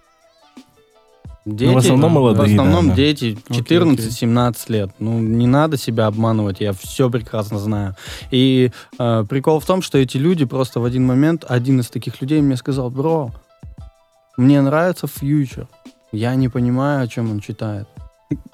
Дети, 1.46 1.72
в 1.72 1.76
основном 1.76 2.12
молодые, 2.12 2.48
В 2.48 2.50
основном 2.50 2.88
да, 2.88 2.94
дети 2.96 3.38
Окей, 3.48 3.78
14-17 3.78 4.56
лет. 4.68 4.90
Ну, 4.98 5.20
не 5.20 5.46
надо 5.46 5.76
себя 5.76 6.06
обманывать, 6.08 6.60
я 6.60 6.72
все 6.72 7.08
прекрасно 7.08 7.58
знаю. 7.60 7.94
И 8.32 8.72
э, 8.98 9.24
прикол 9.28 9.60
в 9.60 9.64
том, 9.64 9.80
что 9.80 9.96
эти 9.96 10.16
люди 10.16 10.44
просто 10.44 10.80
в 10.80 10.84
один 10.84 11.06
момент, 11.06 11.44
один 11.48 11.78
из 11.78 11.88
таких 11.88 12.20
людей 12.20 12.40
мне 12.42 12.56
сказал, 12.56 12.90
бро, 12.90 13.30
мне 14.36 14.60
нравится 14.60 15.06
фьючер. 15.06 15.68
Я 16.10 16.34
не 16.34 16.48
понимаю, 16.48 17.04
о 17.04 17.06
чем 17.06 17.30
он 17.30 17.38
читает. 17.38 17.86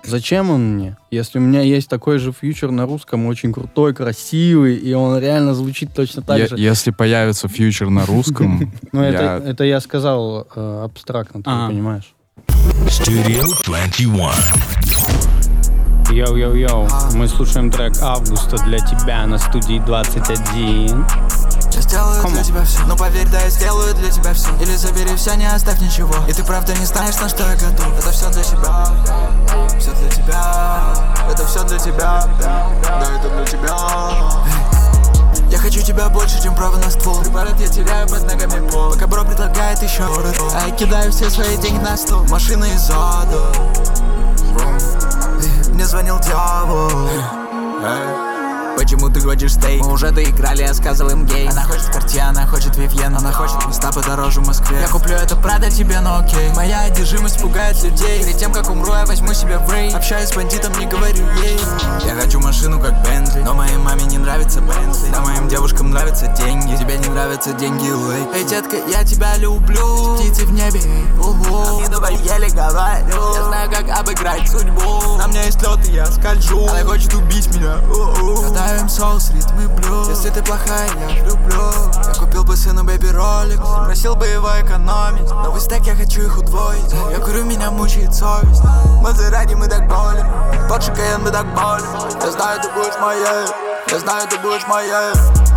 Зачем 0.05 0.51
он 0.51 0.75
мне? 0.75 0.99
Если 1.11 1.39
у 1.39 1.43
меня 1.43 1.63
есть 1.63 1.89
такой 1.89 2.19
же 2.19 2.31
фьючер 2.33 2.71
на 2.73 2.85
русском, 2.85 3.25
очень 3.25 3.55
крутой, 3.55 3.95
красивый, 3.95 4.77
и 4.77 4.93
он 4.93 5.19
реально 5.19 5.55
звучит 5.55 5.95
точно 5.95 6.21
так 6.21 6.39
Е- 6.39 6.47
же. 6.49 6.57
Если 6.59 6.91
появится 6.91 7.49
Future 7.49 7.89
на 7.89 8.05
русском, 8.05 8.71
Ну, 8.93 9.01
это, 9.01 9.23
я- 9.23 9.51
это 9.51 9.65
я 9.65 9.81
сказал 9.81 10.47
э, 10.55 10.83
абстрактно, 10.85 11.43
ты 11.43 11.49
А. 11.51 11.69
понимаешь. 11.69 12.13
Studio 12.63 13.45
21. 13.65 14.31
Йоу-йоу-йоу, 16.11 16.89
мы 17.15 17.27
слушаем 17.27 17.71
трек 17.71 17.95
Августа 18.01 18.57
для 18.59 18.79
тебя 18.79 19.27
на 19.27 19.39
студии 19.39 19.81
21. 19.81 21.07
Я 21.73 21.81
сделаю 21.81 22.23
Come 22.23 22.33
для 22.33 22.43
on. 22.43 22.45
тебя 22.45 22.65
все 22.65 22.79
Ну 22.87 22.97
поверь, 22.97 23.27
да, 23.29 23.41
я 23.41 23.51
сделаю 23.51 23.95
для 23.95 24.11
тебя 24.11 24.35
все 24.35 24.51
Или 24.61 24.77
забери 24.77 25.17
все, 25.17 25.35
не 25.35 25.47
оставь 25.47 25.81
ничего. 25.81 26.15
И 26.29 26.33
ты 26.33 26.45
правда 26.45 26.75
не 26.75 26.85
знаешь, 26.85 27.17
на 27.17 27.29
что 27.29 27.43
я 27.43 27.57
готов. 27.57 27.99
Это 27.99 28.11
все 28.13 28.31
для 28.31 28.43
тебя. 28.45 28.87
Все 29.81 29.91
для 29.95 30.11
тебя. 30.11 30.95
Это 31.31 31.47
все 31.47 31.65
для 31.65 31.79
тебя. 31.79 32.25
Да, 32.41 33.07
это 33.19 33.29
для 33.37 33.45
тебя 33.47 34.82
я 35.53 35.59
хочу 35.59 35.83
тебя 35.83 36.09
больше, 36.09 36.43
чем 36.43 36.55
право 36.55 36.77
на 36.79 36.91
ствол. 36.91 37.21
Приборот 37.21 37.61
я 37.61 37.69
теряю 37.69 38.09
под 38.09 38.25
ногами 38.27 38.69
пол. 38.71 38.93
Пока 38.93 39.07
бро 39.07 39.23
предлагает 39.23 39.83
еще 39.83 40.05
А 40.55 40.67
я 40.67 40.75
кидаю 40.75 41.13
все 41.13 41.29
свои 41.29 41.59
деньги 41.59 41.79
на 41.85 41.95
стол. 41.97 42.25
Машина 42.25 42.65
из 42.65 42.91
ада. 42.91 43.53
Мне 45.69 45.85
звонил 45.85 46.19
дьявол 46.21 47.09
Почему 48.77 49.09
ты 49.09 49.21
хочешь 49.21 49.53
стейк? 49.53 49.83
Мы 49.83 49.93
уже 49.93 50.11
доиграли, 50.11 50.63
я 50.63 50.75
сказал 50.75 51.11
им 51.11 51.27
гей. 51.27 51.49
Она 51.49 51.63
хочет 51.65 51.89
Cartier, 51.95 52.21
она 52.21 52.47
хочет 52.47 52.77
Вивьен. 52.77 53.15
Она 53.17 53.33
хочет 53.33 53.65
места 53.67 53.93
подороже 53.93 54.41
в 54.41 54.47
Москве. 54.47 54.81
Я 54.81 54.89
куплю 54.89 55.15
это 55.15 55.37
Прада 55.37 55.71
тебе, 55.71 56.01
но 56.01 56.19
окей. 56.19 56.51
Моя 56.55 56.83
одержимость 56.83 57.41
пугает 57.41 57.83
людей. 57.83 58.25
Перед 58.25 58.39
тем, 58.39 58.53
как 58.53 58.71
умру, 58.71 58.93
я 58.95 59.07
возьму 59.07 59.33
себе 59.35 59.59
в 59.59 59.73
рей 59.73 59.95
Общаюсь 59.95 60.31
с 60.31 60.35
бандитом, 60.35 60.73
не 60.79 60.87
говорю 60.87 61.25
ей. 61.43 61.61
Я 62.05 62.15
хочу 62.15 62.41
машину, 62.41 62.81
как 62.81 63.03
Бентли. 63.05 63.41
Но 63.41 63.55
моей 63.55 63.77
маме 63.77 64.05
не 64.05 64.19
нравится 64.19 64.61
Бентли. 64.61 65.15
А 65.17 65.21
моим 65.21 65.49
девушкам 65.49 65.91
нравятся 65.91 66.27
деньги. 66.29 66.77
Тебе 66.77 66.99
не 66.99 67.09
нравятся 67.09 67.53
деньги, 67.53 67.89
лейк 67.89 68.29
Эй, 68.35 68.45
детка, 68.45 68.77
я 68.89 69.05
тебя 69.05 69.37
люблю. 69.37 70.17
Птицы 70.17 70.47
в 70.47 70.53
небе, 70.53 70.81
угу 71.19 71.83
давай 71.93 72.17
еле 72.17 72.49
говорю 72.49 73.35
Я 73.35 73.45
знаю, 73.45 73.71
как 73.71 73.89
обыграть 73.99 74.51
судьбу. 74.51 75.17
На 75.19 75.29
мне 75.29 75.45
есть 75.45 75.63
лед, 75.63 75.89
и 75.89 75.93
я 75.93 76.07
скольжу. 76.07 76.67
Она 76.67 76.83
хочет 76.85 77.15
убить 77.15 77.47
меня, 77.55 77.77
у-у. 77.89 78.53
Катаем 78.63 78.89
соус, 78.89 79.31
ритмы 79.31 79.67
блюз 79.69 80.09
Если 80.09 80.31
ты 80.31 80.41
плохая, 80.41 80.89
я 80.89 81.25
влюблю 81.25 81.73
Я 82.07 82.15
купил 82.15 82.45
бы 82.45 82.57
сыну 82.57 82.85
бэби 82.85 83.09
ролик 83.09 83.61
Просил 83.85 84.15
бы 84.15 84.27
его 84.27 84.49
экономить. 84.61 85.29
Новый 85.29 85.61
стек, 85.61 85.85
я 85.85 85.97
хочу 85.97 86.23
их 86.23 86.39
удвоить. 86.39 86.93
Я 87.11 87.19
курю, 87.19 87.45
меня 87.45 87.73
мучает 87.73 88.15
совесть. 88.15 88.63
Мазерати, 89.03 89.55
мы 89.55 89.67
так 89.67 89.89
болим. 89.89 90.27
Порше 90.69 90.93
Каен, 90.95 91.23
мы 91.23 91.31
так 91.31 91.47
болим. 91.55 91.87
Я 92.23 92.31
знаю, 92.31 92.61
ты 92.61 92.69
будешь 92.71 92.99
моей. 93.01 93.49
Я 93.91 93.99
знаю, 93.99 94.29
ты 94.29 94.39
будешь 94.39 94.67
моей. 94.69 95.13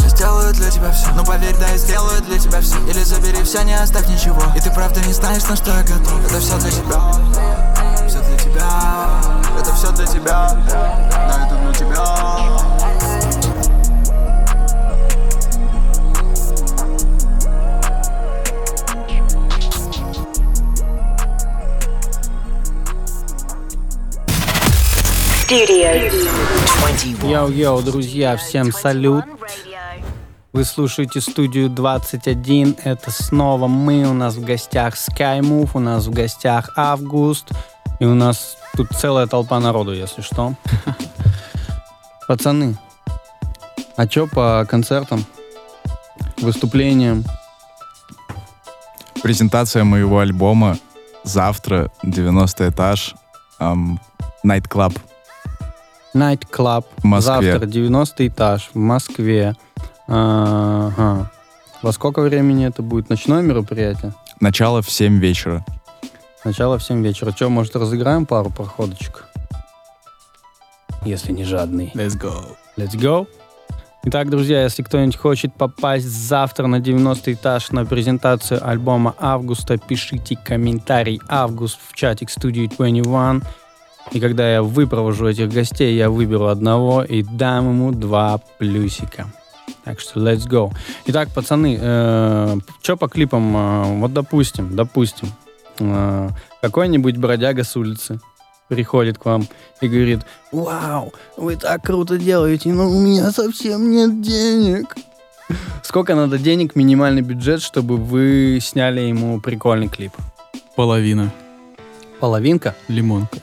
Сделаю 0.10 0.54
для 0.54 0.72
тебя 0.72 0.91
все 0.91 1.08
Ну 1.13 1.26
поверь, 1.26 1.56
да, 1.60 1.68
я 1.68 1.78
сделаю 1.78 2.22
для 2.22 2.39
тебя 2.39 2.62
все 2.62 2.78
Или 2.88 3.04
забери 3.04 3.44
все, 3.44 3.63
не 3.63 3.74
оставь 3.74 4.08
ничего. 4.08 4.41
И 4.56 4.62
ты 4.62 4.72
правда 4.72 5.00
не 5.02 5.13
знаешь, 5.13 5.44
на 5.44 5.56
что 5.56 5.72
я 5.72 5.84
готов. 5.84 6.26
Это 6.26 6.39
все 6.39 6.58
для 6.58 6.72
тебя 6.72 7.64
тебя 8.56 9.22
Это 9.60 9.74
все 9.74 9.91
для 9.91 10.06
тебя 10.06 10.50
Да, 10.70 11.46
это 11.46 11.56
для 11.56 11.74
тебя 11.74 12.06
Studio 25.48 26.12
21. 26.82 27.30
Йоу-йоу, 27.30 27.82
друзья, 27.84 28.36
всем 28.36 28.72
салют. 28.72 29.24
Вы 30.56 30.63
слушаете 30.63 31.20
студию 31.20 31.70
21. 31.70 32.78
Это 32.86 33.12
снова 33.12 33.68
мы. 33.68 34.06
У 34.10 34.13
нас 34.13 34.36
в 34.36 34.46
гостях 34.46 34.96
SkyMove, 34.96 35.72
у 35.74 35.80
нас 35.80 36.06
в 36.06 36.12
гостях 36.12 36.70
Август. 36.78 37.52
И 38.00 38.06
у 38.06 38.15
нас 38.15 38.56
тут 38.78 38.88
целая 38.91 39.28
толпа 39.28 39.60
народу, 39.60 39.94
если 39.94 40.22
что. 40.22 40.54
Пацаны, 42.30 42.78
а 43.98 44.08
чё 44.08 44.28
по 44.28 44.65
концертам, 44.70 45.26
выступлениям? 46.38 47.26
презентация 49.22 49.84
моего 49.84 50.20
альбома 50.20 50.78
завтра, 51.26 51.91
90 52.02 52.70
этаж, 52.70 53.13
эм, 53.60 54.00
Night 54.46 54.70
Club. 54.70 54.98
Night 56.13 56.44
Club. 56.50 56.86
В 56.96 57.04
Москве. 57.04 57.52
Завтра 57.52 57.65
90 57.65 58.28
этаж 58.28 58.70
в 58.74 58.78
Москве. 58.78 59.54
Ага. 60.08 61.32
Во 61.82 61.91
сколько 61.91 62.22
времени 62.22 62.65
это 62.65 62.82
будет? 62.82 63.10
Ночное 63.10 63.41
мероприятие? 63.41 64.13
Начало 64.39 64.82
в 64.82 64.89
7 64.89 65.20
вечера. 65.20 65.65
Начало 66.44 66.78
в 66.78 66.84
7 66.84 67.04
вечера. 67.04 67.32
Че, 67.32 67.50
может, 67.50 67.76
разыграем 67.76 68.26
пару 68.26 68.50
проходочек? 68.50 69.28
Если 71.04 71.32
не 71.32 71.44
жадный. 71.44 71.91
Let's 71.94 72.20
go. 72.20 72.56
Let's 72.78 72.96
go. 72.96 73.28
Итак, 74.08 74.30
друзья, 74.30 74.63
если 74.63 74.84
кто-нибудь 74.84 75.18
хочет 75.18 75.54
попасть 75.56 76.06
завтра 76.06 76.68
на 76.68 76.80
90 76.80 77.34
этаж 77.34 77.72
на 77.72 77.86
презентацию 77.86 78.60
альбома 78.68 79.15
Августа, 79.18 79.80
пишите 79.80 80.38
комментарий 80.38 81.20
Август 81.28 81.80
в 81.82 81.96
чатик 81.96 82.30
студии 82.30 82.68
21. 82.68 83.44
И 84.12 84.20
когда 84.20 84.48
я 84.48 84.62
выпровожу 84.62 85.28
этих 85.28 85.52
гостей, 85.52 85.96
я 85.96 86.12
выберу 86.12 86.48
одного 86.48 87.04
и 87.04 87.24
дам 87.24 87.70
ему 87.70 87.91
два 87.91 88.39
плюсика. 88.60 89.28
Так 89.84 89.99
что 89.99 90.19
let's 90.19 90.47
go. 90.47 90.71
Итак, 91.06 91.30
пацаны, 91.34 91.78
что 92.82 92.97
по 92.97 93.08
клипам? 93.08 93.56
Э, 93.56 93.99
вот 93.99 94.13
допустим, 94.13 94.75
допустим, 94.75 95.30
э, 95.80 96.30
какой-нибудь 96.62 97.17
бродяга 97.17 97.63
с 97.63 97.75
улицы 97.75 98.19
приходит 98.67 99.17
к 99.17 99.25
вам 99.25 99.47
и 99.82 99.88
говорит, 99.88 100.21
вау, 100.51 101.13
вы 101.38 101.56
так 101.56 101.84
круто 101.84 102.17
делаете, 102.17 102.73
но 102.73 102.89
у 102.89 102.99
меня 102.99 103.32
совсем 103.32 103.91
нет 103.91 104.21
денег. 104.21 104.95
Сколько 105.84 106.15
надо 106.15 106.39
денег, 106.39 106.75
минимальный 106.75 107.21
бюджет, 107.21 107.62
чтобы 107.62 107.97
вы 107.97 108.58
сняли 108.62 109.01
ему 109.01 109.39
прикольный 109.39 109.88
клип? 109.88 110.13
Половина. 110.75 111.32
Половинка? 112.19 112.75
Лимонка. 112.88 113.38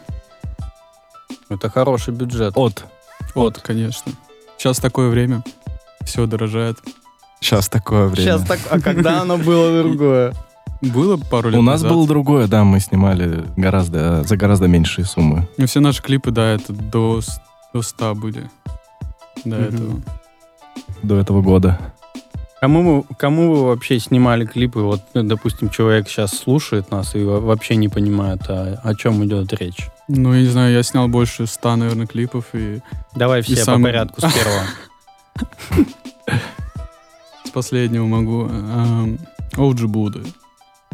Это 1.49 1.71
хороший 1.71 2.13
бюджет. 2.13 2.55
От. 2.57 2.85
Вот, 3.35 3.59
конечно. 3.61 4.13
Сейчас 4.59 4.79
такое 4.79 5.09
время. 5.09 5.43
Все 6.05 6.27
дорожает. 6.27 6.79
Сейчас 7.41 7.69
такое 7.69 8.07
время. 8.09 8.33
Сейчас 8.39 8.47
так, 8.47 8.61
а 8.71 8.81
когда 8.81 9.21
оно 9.23 9.37
было 9.39 9.83
другое? 9.83 10.35
Было 10.81 11.17
пару 11.17 11.49
лет 11.51 11.59
У 11.59 11.63
нас 11.63 11.83
назад. 11.83 11.93
было 11.97 12.07
другое, 12.09 12.47
да, 12.49 12.65
мы 12.65 12.81
снимали 12.81 13.45
гораздо, 13.57 14.25
за 14.25 14.37
гораздо 14.37 14.67
меньшие 14.67 15.05
суммы. 15.05 15.49
Ну, 15.57 15.67
все 15.67 15.81
наши 15.81 16.03
клипы, 16.03 16.31
да, 16.33 16.51
это 16.55 16.73
до, 16.73 17.21
до 17.73 17.83
100 17.83 18.15
были. 18.17 18.51
До 19.45 19.57
Мгм. 19.57 19.65
этого. 19.65 20.01
До 21.03 21.17
этого 21.19 21.43
года. 21.43 21.79
Кому 22.61 22.99
вы, 23.09 23.15
кому 23.17 23.53
вы 23.55 23.65
вообще 23.65 23.99
снимали 23.99 24.45
клипы? 24.45 24.81
Вот, 24.81 25.01
ну, 25.15 25.25
допустим, 25.25 25.69
человек 25.69 26.09
сейчас 26.09 26.31
слушает 26.33 26.93
нас 26.93 27.15
и 27.17 27.23
во- 27.25 27.41
вообще 27.41 27.75
не 27.75 27.89
понимает, 27.89 28.43
а- 28.49 28.79
о 28.85 28.95
чем 28.95 29.25
идет 29.25 29.53
речь. 29.55 29.89
Ну, 30.09 30.33
я 30.33 30.43
не 30.43 30.47
знаю, 30.49 30.73
я 30.73 30.83
снял 30.85 31.09
больше 31.09 31.47
100, 31.49 31.75
наверное, 31.77 32.07
клипов, 32.07 32.45
и 32.55 32.81
Давай 33.17 33.43
все 33.43 33.57
по 33.57 33.63
самый- 33.63 33.85
порядку 33.91 34.21
с 34.21 34.33
первого. 34.33 34.63
с 37.45 37.51
последнего 37.51 38.07
могу. 38.07 38.47
эм, 38.49 39.19
OG 39.57 39.87
Буды. 39.89 40.23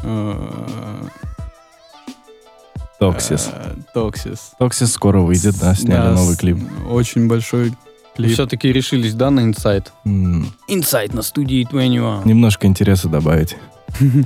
Э, 0.02 1.06
Toxi$. 2.98 3.50
э, 3.52 3.74
Toxi$. 3.94 4.52
Toxi$ 4.58 4.92
скоро 4.92 5.20
выйдет, 5.20 5.56
да, 5.60 5.74
сняли 5.74 6.14
новый 6.14 6.36
клип. 6.36 6.58
Очень 6.88 7.28
большой 7.28 7.72
клип. 8.16 8.32
Все-таки 8.32 8.72
решились, 8.72 9.14
да, 9.14 9.30
на 9.30 9.40
инсайт? 9.40 9.92
Инсайт 10.04 11.14
на 11.14 11.22
студии 11.22 11.64
21. 11.70 12.22
Немножко 12.24 12.66
интереса 12.66 13.08
добавить. 13.08 13.56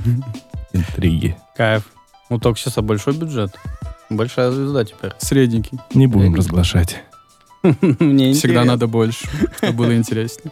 Интриги. 0.73 1.37
Кайф. 1.55 1.83
У 2.29 2.39
Токсиса 2.39 2.81
большой 2.81 3.13
бюджет. 3.15 3.55
Большая 4.09 4.51
звезда 4.51 4.85
теперь. 4.85 5.11
Средненький. 5.19 5.79
Не 5.93 6.07
будем 6.07 6.33
разглашать. 6.35 7.03
Мне 7.99 8.33
Всегда 8.33 8.65
надо 8.65 8.87
больше, 8.87 9.27
чтобы 9.57 9.73
было 9.73 9.95
интереснее. 9.95 10.51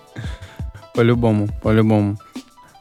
По-любому, 0.94 1.50
по-любому. 1.62 2.18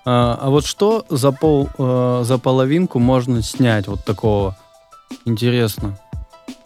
А, 0.04 0.38
а 0.40 0.50
вот 0.50 0.64
что 0.64 1.04
за 1.08 1.30
пол, 1.32 1.68
э, 1.78 2.22
за 2.24 2.38
половинку 2.38 2.98
можно 2.98 3.42
снять 3.42 3.86
вот 3.86 4.04
такого? 4.04 4.56
Интересно. 5.24 5.98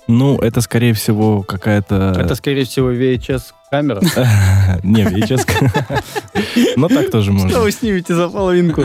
Ну, 0.06 0.38
это, 0.38 0.60
скорее 0.60 0.92
всего, 0.92 1.42
какая-то... 1.42 2.14
Это, 2.18 2.34
скорее 2.34 2.64
всего, 2.64 2.92
VHS 2.92 3.54
камера. 3.74 4.00
Не, 4.82 5.04
VHS. 5.04 5.46
Но 6.76 6.88
так 6.88 7.10
тоже 7.10 7.32
Что 7.32 7.42
можно. 7.42 7.60
вы 7.60 7.72
снимете 7.72 8.14
за 8.14 8.28
половинку? 8.28 8.84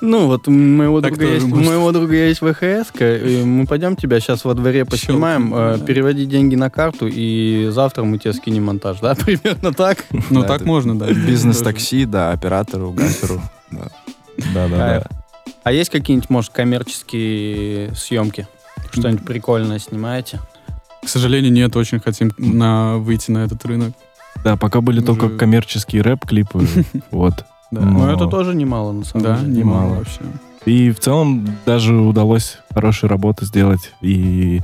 Ну, 0.00 0.26
вот 0.26 0.48
у 0.48 0.50
моего 0.50 1.00
друга 1.00 1.24
есть, 1.24 1.44
у 1.44 1.48
можно. 1.48 1.64
моего 1.64 1.92
друга 1.92 2.14
есть 2.14 2.40
ВХС, 2.40 2.92
мы 3.00 3.66
пойдем 3.66 3.94
тебя 3.94 4.18
сейчас 4.18 4.44
во 4.44 4.54
дворе 4.54 4.84
поснимаем, 4.84 5.54
э, 5.54 5.76
да. 5.78 5.84
переводи 5.84 6.26
деньги 6.26 6.56
на 6.56 6.68
карту, 6.68 7.06
и 7.06 7.68
завтра 7.70 8.02
мы 8.02 8.18
тебе 8.18 8.32
скинем 8.32 8.64
монтаж, 8.64 8.98
да? 9.00 9.14
Примерно 9.24 9.72
так. 9.72 10.04
Ну, 10.30 10.42
Да, 10.42 10.48
так 10.48 10.64
можно, 10.64 10.98
да. 10.98 11.06
Бизнес-такси, 11.06 12.04
да, 12.04 12.32
оператору, 12.32 12.90
гаферу. 12.90 13.40
да. 13.70 13.88
Да-да-да. 14.52 15.06
А 15.62 15.72
есть 15.72 15.90
какие-нибудь, 15.90 16.28
может, 16.28 16.52
коммерческие 16.52 17.94
съемки? 17.94 18.48
Что-нибудь 18.90 19.24
прикольное 19.24 19.78
снимаете? 19.78 20.40
К 21.04 21.08
сожалению, 21.08 21.52
нет, 21.52 21.76
очень 21.76 22.00
хотим 22.00 22.32
на, 22.38 22.96
выйти 22.96 23.30
на 23.30 23.44
этот 23.44 23.64
рынок. 23.66 23.92
Да, 24.42 24.56
пока 24.56 24.80
были 24.80 25.00
только 25.00 25.24
Уже- 25.26 25.36
коммерческие 25.36 26.02
рэп-клипы. 26.02 26.66
Вот. 27.10 27.44
Да. 27.70 27.80
Но- 27.80 28.06
Ну, 28.06 28.08
это 28.12 28.26
тоже 28.26 28.54
немало, 28.54 28.92
на 28.92 29.04
самом 29.04 29.24
Да, 29.24 29.38
деле. 29.38 29.52
немало 29.52 29.82
немало. 29.84 29.98
вообще. 29.98 30.20
И 30.66 30.90
в 30.90 30.98
целом 31.00 31.46
даже 31.66 31.94
удалось 31.94 32.58
хорошую 32.72 33.10
работу 33.10 33.44
сделать. 33.44 33.92
И 34.00 34.60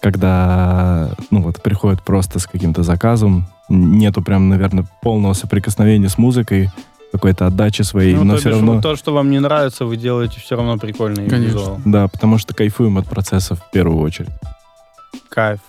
когда, 0.00 1.10
ну 1.30 1.42
вот, 1.42 1.62
приходят 1.62 2.02
просто 2.02 2.38
с 2.38 2.46
каким-то 2.46 2.82
заказом, 2.82 3.46
нету 3.68 4.22
прям, 4.22 4.48
наверное, 4.48 4.86
полного 5.02 5.32
соприкосновения 5.34 6.08
с 6.08 6.18
музыкой, 6.18 6.70
какой-то 7.12 7.46
отдачи 7.46 7.82
своей, 7.82 8.14
Ну, 8.14 8.24
но 8.24 8.34
то 8.34 8.40
все 8.40 8.48
бишь, 8.50 8.58
равно... 8.58 8.80
то, 8.80 8.96
что 8.96 9.12
вам 9.12 9.30
не 9.30 9.38
нравится, 9.38 9.84
вы 9.84 9.96
делаете 9.98 10.40
все 10.40 10.56
равно 10.56 10.78
прикольный 10.78 11.28
Конечно. 11.28 11.58
визуал. 11.58 11.80
Да, 11.84 12.08
потому 12.08 12.38
что 12.38 12.54
кайфуем 12.54 12.96
от 12.96 13.06
процесса 13.06 13.54
в 13.54 13.70
первую 13.70 14.00
очередь. 14.00 14.30
Кайф. 15.28 15.60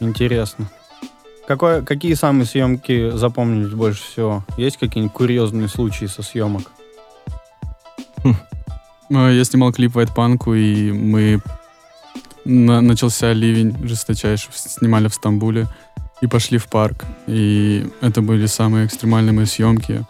Интересно. 0.00 0.66
Какой, 1.46 1.84
какие 1.84 2.14
самые 2.14 2.46
съемки 2.46 3.10
запомнились 3.10 3.72
больше 3.74 4.02
всего? 4.02 4.44
Есть 4.56 4.78
какие-нибудь 4.78 5.14
курьезные 5.14 5.68
случаи 5.68 6.06
со 6.06 6.22
съемок? 6.22 6.62
Э, 9.10 9.32
Я 9.32 9.44
снимал 9.44 9.72
клип 9.72 9.94
White 9.96 10.14
Punk, 10.14 10.56
и 10.56 10.90
мы... 10.92 11.40
на- 12.46 12.80
начался 12.80 13.32
ливень 13.34 13.76
жесточайший, 13.86 14.50
снимали 14.54 15.08
в 15.08 15.14
Стамбуле, 15.14 15.66
и 16.22 16.26
пошли 16.26 16.56
в 16.58 16.66
парк. 16.68 17.04
И 17.26 17.86
это 18.00 18.22
были 18.22 18.46
самые 18.46 18.86
экстремальные 18.86 19.32
мои 19.34 19.44
съемки. 19.44 20.06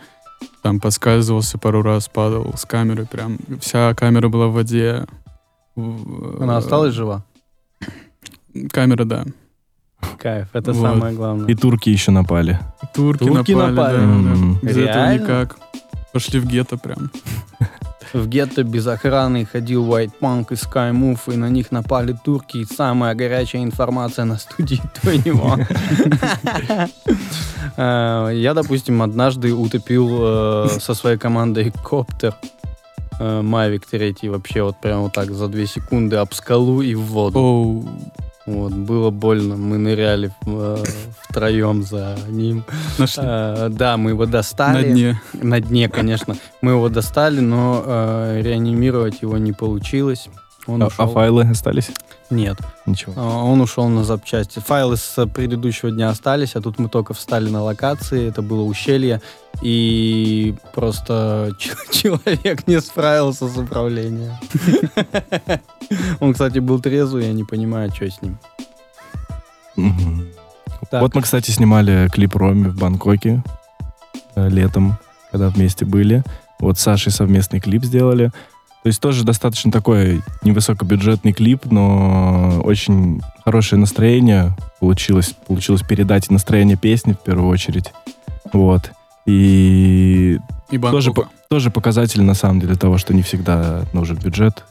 Там 0.63 0.79
подскальзывался 0.81 1.59
пару 1.59 1.83
раз, 1.83 2.09
падал 2.09 2.55
с 2.57 2.65
камеры, 2.65 3.07
прям 3.07 3.39
вся 3.61 3.93
камера 3.95 4.29
была 4.29 4.47
в 4.47 4.53
воде. 4.53 5.05
Она 5.77 6.59
осталась 6.59 6.95
жива? 6.95 7.25
Камера, 8.71 9.05
да. 9.05 9.25
Кайф, 10.19 10.49
это 10.53 10.73
Вот. 10.73 10.83
самое 10.83 11.15
главное. 11.15 11.47
И 11.49 11.55
турки 11.55 11.89
еще 11.91 12.11
напали. 12.11 12.59
Турки, 12.95 13.25
Турки 13.25 13.53
напали, 13.53 13.73
напали? 13.75 13.97
да, 13.97 14.57
да. 14.63 14.67
Без 14.69 14.77
этого 14.77 15.13
никак. 15.15 15.57
Пошли 16.13 16.39
в 16.41 16.47
гетто 16.47 16.77
прям. 16.79 17.11
В 18.13 18.29
гетто 18.29 18.63
без 18.63 18.87
охраны 18.87 19.45
ходил 19.45 19.85
White 19.87 20.13
Punk 20.21 20.47
и 20.51 20.55
Sky 20.55 20.93
Move, 20.93 21.35
и 21.35 21.37
на 21.37 21.49
них 21.49 21.73
напали 21.73 22.17
турки. 22.25 22.59
И 22.59 22.65
самая 22.65 23.13
горячая 23.17 23.65
информация 23.65 24.25
на 24.25 24.39
студии 24.39 24.81
21. 25.03 25.67
Э, 27.77 28.31
Я, 28.35 28.55
допустим, 28.55 29.03
однажды 29.03 29.53
утопил 29.53 30.09
э, 30.21 30.69
со 30.81 30.95
своей 30.95 31.19
командой 31.19 31.73
коптер. 31.83 32.35
э, 33.19 33.41
Mavic 33.43 33.83
3 33.91 34.29
вообще 34.29 34.63
вот 34.63 34.81
прямо 34.81 35.03
вот 35.03 35.13
так 35.13 35.33
за 35.33 35.49
две 35.49 35.67
секунды 35.67 36.15
об 36.17 36.33
скалу 36.35 36.83
и 36.83 36.95
в 36.95 37.03
воду. 37.03 37.85
Вот, 38.47 38.73
было 38.73 39.11
больно. 39.11 39.57
Мы 39.57 39.79
ныряли 39.79 40.31
э, 40.47 40.85
втроем 41.23 41.83
за 41.83 42.17
ним. 42.29 42.65
нашли 42.99 43.23
Э, 43.25 43.69
Да, 43.71 43.97
мы 43.97 44.11
его 44.11 44.27
достали. 44.27 44.87
на 44.87 44.93
дне. 44.93 45.21
На 45.33 45.61
дне, 45.61 45.89
конечно. 45.89 46.37
Мы 46.61 46.73
его 46.73 46.89
достали, 46.91 47.41
но 47.41 47.83
э, 47.87 48.41
реанимировать 48.43 49.23
его 49.23 49.39
не 49.39 49.53
получилось. 49.53 50.29
Он 50.67 50.83
А, 50.83 50.87
ушел. 50.87 51.05
а 51.05 51.09
файлы 51.09 51.43
остались? 51.43 51.91
Нет, 52.31 52.59
Ничего. 52.87 53.13
А, 53.17 53.45
он 53.45 53.61
ушел 53.61 53.87
на 53.89 54.03
запчасти. 54.03 54.59
Файлы 54.61 54.97
с 54.97 55.27
предыдущего 55.27 55.91
дня 55.91 56.09
остались, 56.09 56.57
а 56.57 56.61
тут 56.63 56.79
мы 56.79 56.89
только 56.89 57.13
встали 57.13 57.51
на 57.51 57.63
локации. 57.63 58.27
Это 58.29 58.41
было 58.41 58.63
ущелье, 58.63 59.21
и 59.63 60.55
просто 60.75 61.53
человек 61.93 62.67
не 62.67 62.81
справился 62.81 63.49
с 63.49 63.57
управлением. 63.59 64.33
Он, 66.21 66.33
кстати, 66.33 66.61
был 66.61 66.81
трезвый, 66.81 67.27
я 67.27 67.33
не 67.35 67.45
понимаю, 67.45 67.91
что 67.95 68.11
с 68.11 68.23
ним. 68.23 68.39
Вот 70.93 71.15
мы, 71.15 71.23
кстати, 71.23 71.51
снимали 71.51 72.09
клип 72.13 72.37
Роме 72.37 72.69
в 72.69 72.79
Бангкоке 72.79 73.43
э, 74.37 74.49
летом, 74.49 74.97
когда 75.31 75.49
вместе 75.49 75.85
были. 75.85 76.23
Вот 76.61 76.79
с 76.79 76.83
Сашей 76.83 77.11
совместный 77.13 77.61
клип 77.61 77.85
сделали. 77.85 78.31
То 78.85 78.89
есть 78.89 79.01
тоже 79.01 79.25
достаточно 79.25 79.73
такой 79.73 80.21
невысокобюджетный 80.43 81.33
клип, 81.33 81.65
но 81.65 82.61
очень 82.63 83.23
хорошее 83.43 83.81
настроение 83.81 84.55
получилось. 84.79 85.35
Получилось 85.47 85.81
передать 85.81 86.31
настроение 86.31 86.77
песни 86.77 87.15
в 87.15 87.19
первую 87.21 87.49
очередь. 87.49 87.95
Вот. 88.53 88.93
И 89.25 90.39
И 90.71 90.79
тоже, 90.79 91.13
Бангкока. 91.13 91.31
тоже 91.49 91.71
показатель, 91.71 92.23
на 92.23 92.35
самом 92.35 92.61
деле, 92.61 92.75
того, 92.75 92.99
что 92.99 93.15
не 93.15 93.23
всегда 93.23 93.85
нужен 93.95 94.17
бюджет 94.17 94.65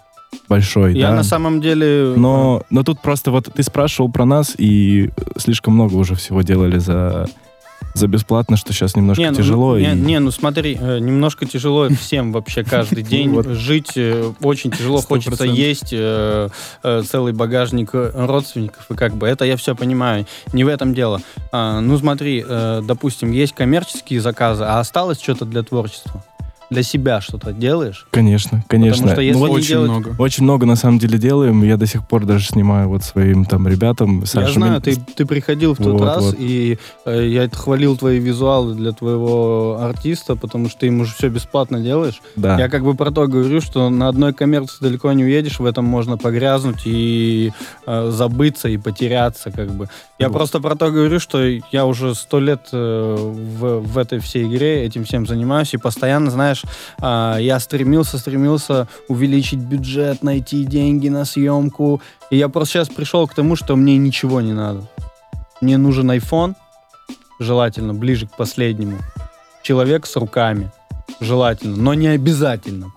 большой. 0.48 0.96
Я 0.96 1.10
да. 1.10 1.16
на 1.16 1.24
самом 1.24 1.60
деле... 1.60 2.14
Но, 2.16 2.62
но 2.70 2.84
тут 2.84 3.00
просто 3.00 3.32
вот 3.32 3.52
ты 3.52 3.64
спрашивал 3.64 4.12
про 4.12 4.26
нас, 4.26 4.54
и 4.56 5.10
слишком 5.38 5.74
много 5.74 5.96
уже 5.96 6.14
всего 6.14 6.44
делали 6.44 6.78
за, 6.78 7.28
за 7.94 8.08
бесплатно, 8.08 8.58
что 8.58 8.74
сейчас 8.74 8.96
немножко 8.96 9.22
Не, 9.22 9.30
ну, 9.32 9.36
тяжело. 9.38 9.78
Не, 9.78 9.92
и- 9.94 9.96
не, 9.96 10.20
ну 10.20 10.32
смотри, 10.32 10.78
э, 10.80 11.00
немножко 11.00 11.46
тяжело 11.46 11.90
всем 11.90 12.32
вообще 12.32 12.64
каждый 12.64 13.04
день 13.14 13.42
жить. 13.54 13.92
э, 13.96 14.32
Очень 14.42 14.72
тяжело, 14.72 15.02
хочется 15.02 15.44
есть 15.46 15.90
э, 15.92 16.50
целый 17.08 17.34
багажник 17.34 17.92
родственников. 17.94 18.90
И 18.90 18.96
как 18.96 19.16
бы 19.16 19.28
это 19.28 19.46
я 19.46 19.58
все 19.58 19.76
понимаю. 19.76 20.26
Не 20.54 20.64
в 20.64 20.68
этом 20.68 20.94
дело. 20.94 21.22
А, 21.52 21.80
ну 21.82 21.98
смотри, 21.98 22.44
допустим, 22.84 23.32
есть 23.32 23.54
коммерческие 23.54 24.22
заказы, 24.22 24.64
а 24.64 24.80
осталось 24.80 25.22
что-то 25.22 25.46
для 25.46 25.64
творчества? 25.64 26.24
Для 26.74 26.84
себя 26.84 27.22
что-то 27.22 27.54
делаешь? 27.54 28.06
Конечно, 28.12 28.64
конечно. 28.68 29.08
что 29.12 29.22
если 29.22 29.40
Ну 29.40 29.48
вот 29.48 29.52
Очень 29.52 29.68
делать- 29.68 29.90
много. 29.92 30.16
очень 30.22 30.44
много 30.44 30.66
на 30.66 30.76
самом 30.76 31.00
деле 31.00 31.18
делаем. 31.18 31.64
Я 31.64 31.78
до 31.78 31.86
сих 31.86 32.08
пор 32.08 32.26
даже 32.26 32.46
снимаю 32.46 32.90
вот 32.90 33.04
своим 33.04 33.46
там 33.46 33.68
ребятам. 33.68 34.26
Саша 34.26 34.48
я 34.48 34.54
знаю, 34.54 34.82
ты, 34.82 34.96
ты 34.96 35.26
приходил 35.26 35.74
в 35.74 35.78
тот 35.78 35.94
Вот, 35.94 36.02
раз, 36.06 36.24
вот. 36.24 36.36
и 36.40 36.78
э, 37.06 37.28
я 37.28 37.50
хвалил 37.50 37.96
твои 37.98 38.20
визуалы 38.20 38.74
для 38.76 38.92
твоего 38.92 39.78
артиста, 39.82 40.36
потому 40.36 40.70
что 40.70 40.80
ты 40.82 40.86
ему 40.88 41.06
же 41.06 41.14
все 41.14 41.30
бесплатно 41.30 41.80
делаешь. 41.80 42.22
Да. 42.36 42.58
Я 42.60 42.70
как 42.70 42.84
бы 42.84 42.96
про 42.96 43.12
то 43.12 43.28
говорю, 43.28 43.62
что 43.62 43.90
на 43.90 44.08
одной 44.08 44.34
коммерции 44.34 44.78
далеко 44.82 45.12
не 45.14 45.24
уедешь, 45.24 45.60
в 45.60 45.66
этом 45.66 45.86
можно 45.86 46.18
погрязнуть 46.18 46.82
и 46.86 47.52
э, 47.86 48.10
забыться 48.12 48.70
и 48.70 48.78
потеряться, 48.78 49.52
как 49.52 49.72
бы. 49.72 49.88
Я 50.20 50.30
Вот. 50.30 50.38
просто 50.38 50.60
про 50.60 50.76
то 50.76 50.90
говорю, 50.92 51.20
что 51.20 51.44
я 51.72 51.86
уже 51.86 52.16
сто 52.16 52.40
лет 52.40 52.62
э, 52.72 53.16
в, 53.18 53.80
в 53.80 53.98
этой 53.98 54.20
всей 54.20 54.46
игре 54.46 54.84
этим 54.86 55.04
всем 55.04 55.28
занимаюсь, 55.28 55.74
и 55.74 55.78
постоянно, 55.78 56.32
знаешь, 56.32 56.63
а, 57.00 57.38
я 57.38 57.60
стремился, 57.60 58.18
стремился 58.18 58.88
увеличить 59.08 59.60
бюджет, 59.60 60.24
найти 60.24 60.64
деньги 60.64 61.10
на 61.10 61.26
съемку, 61.26 62.02
и 62.30 62.38
я 62.38 62.50
просто 62.50 62.74
сейчас 62.74 62.90
пришел 62.90 63.28
к 63.28 63.34
тому, 63.34 63.56
что 63.56 63.76
мне 63.76 63.98
ничего 63.98 64.42
не 64.42 64.54
надо. 64.54 64.88
Мне 65.62 65.78
нужен 65.78 66.12
iPhone, 66.12 66.56
желательно 67.40 67.94
ближе 67.94 68.28
к 68.28 68.36
последнему, 68.36 68.98
человек 69.62 70.06
с 70.06 70.16
руками, 70.16 70.72
желательно, 71.20 71.78
но 71.78 71.94
не 71.94 72.08
обязательно? 72.08 72.92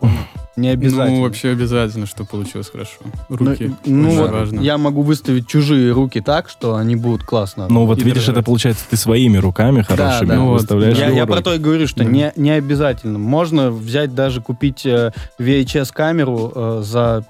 Не 0.57 0.71
обязательно. 0.71 1.19
Ну, 1.19 1.23
вообще 1.25 1.51
обязательно, 1.51 2.07
чтобы 2.07 2.31
получилось 2.31 2.71
хорошо. 2.71 2.93
Руки. 3.29 3.75
Ну, 3.85 4.09
очень 4.09 4.19
вот 4.21 4.31
важно. 4.31 4.61
я 4.61 4.79
могу 4.79 5.03
выставить 5.03 5.47
чужие 5.47 5.93
руки 5.93 6.21
так, 6.23 6.49
что 6.49 6.77
они 6.77 6.97
будут 6.97 7.25
классно. 7.25 7.67
Ну 7.69 7.85
вот 7.85 7.99
И 7.99 8.05
видишь, 8.05 8.25
дрожать. 8.25 8.37
это 8.37 8.43
получается 8.43 8.85
ты 8.89 8.97
своими 8.97 9.37
руками 9.37 9.83
хорошими 9.83 10.29
да. 10.29 10.35
Ну 10.37 10.47
вот. 10.47 10.61
выставляешь. 10.61 10.97
я, 10.97 11.11
я 11.11 11.27
про 11.27 11.43
то 11.43 11.53
и 11.55 11.59
говорю, 11.59 11.87
что 11.87 12.05
Да. 12.05 12.05
не, 12.11 12.33
не 12.37 12.51
обязательно. 12.53 13.19
Можно 13.19 13.71
взять 13.71 14.15
даже 14.15 14.41
купить 14.41 14.87
э, 14.87 15.13
VHS-камеру 15.39 16.53
э, 16.55 16.81
за 16.85 17.25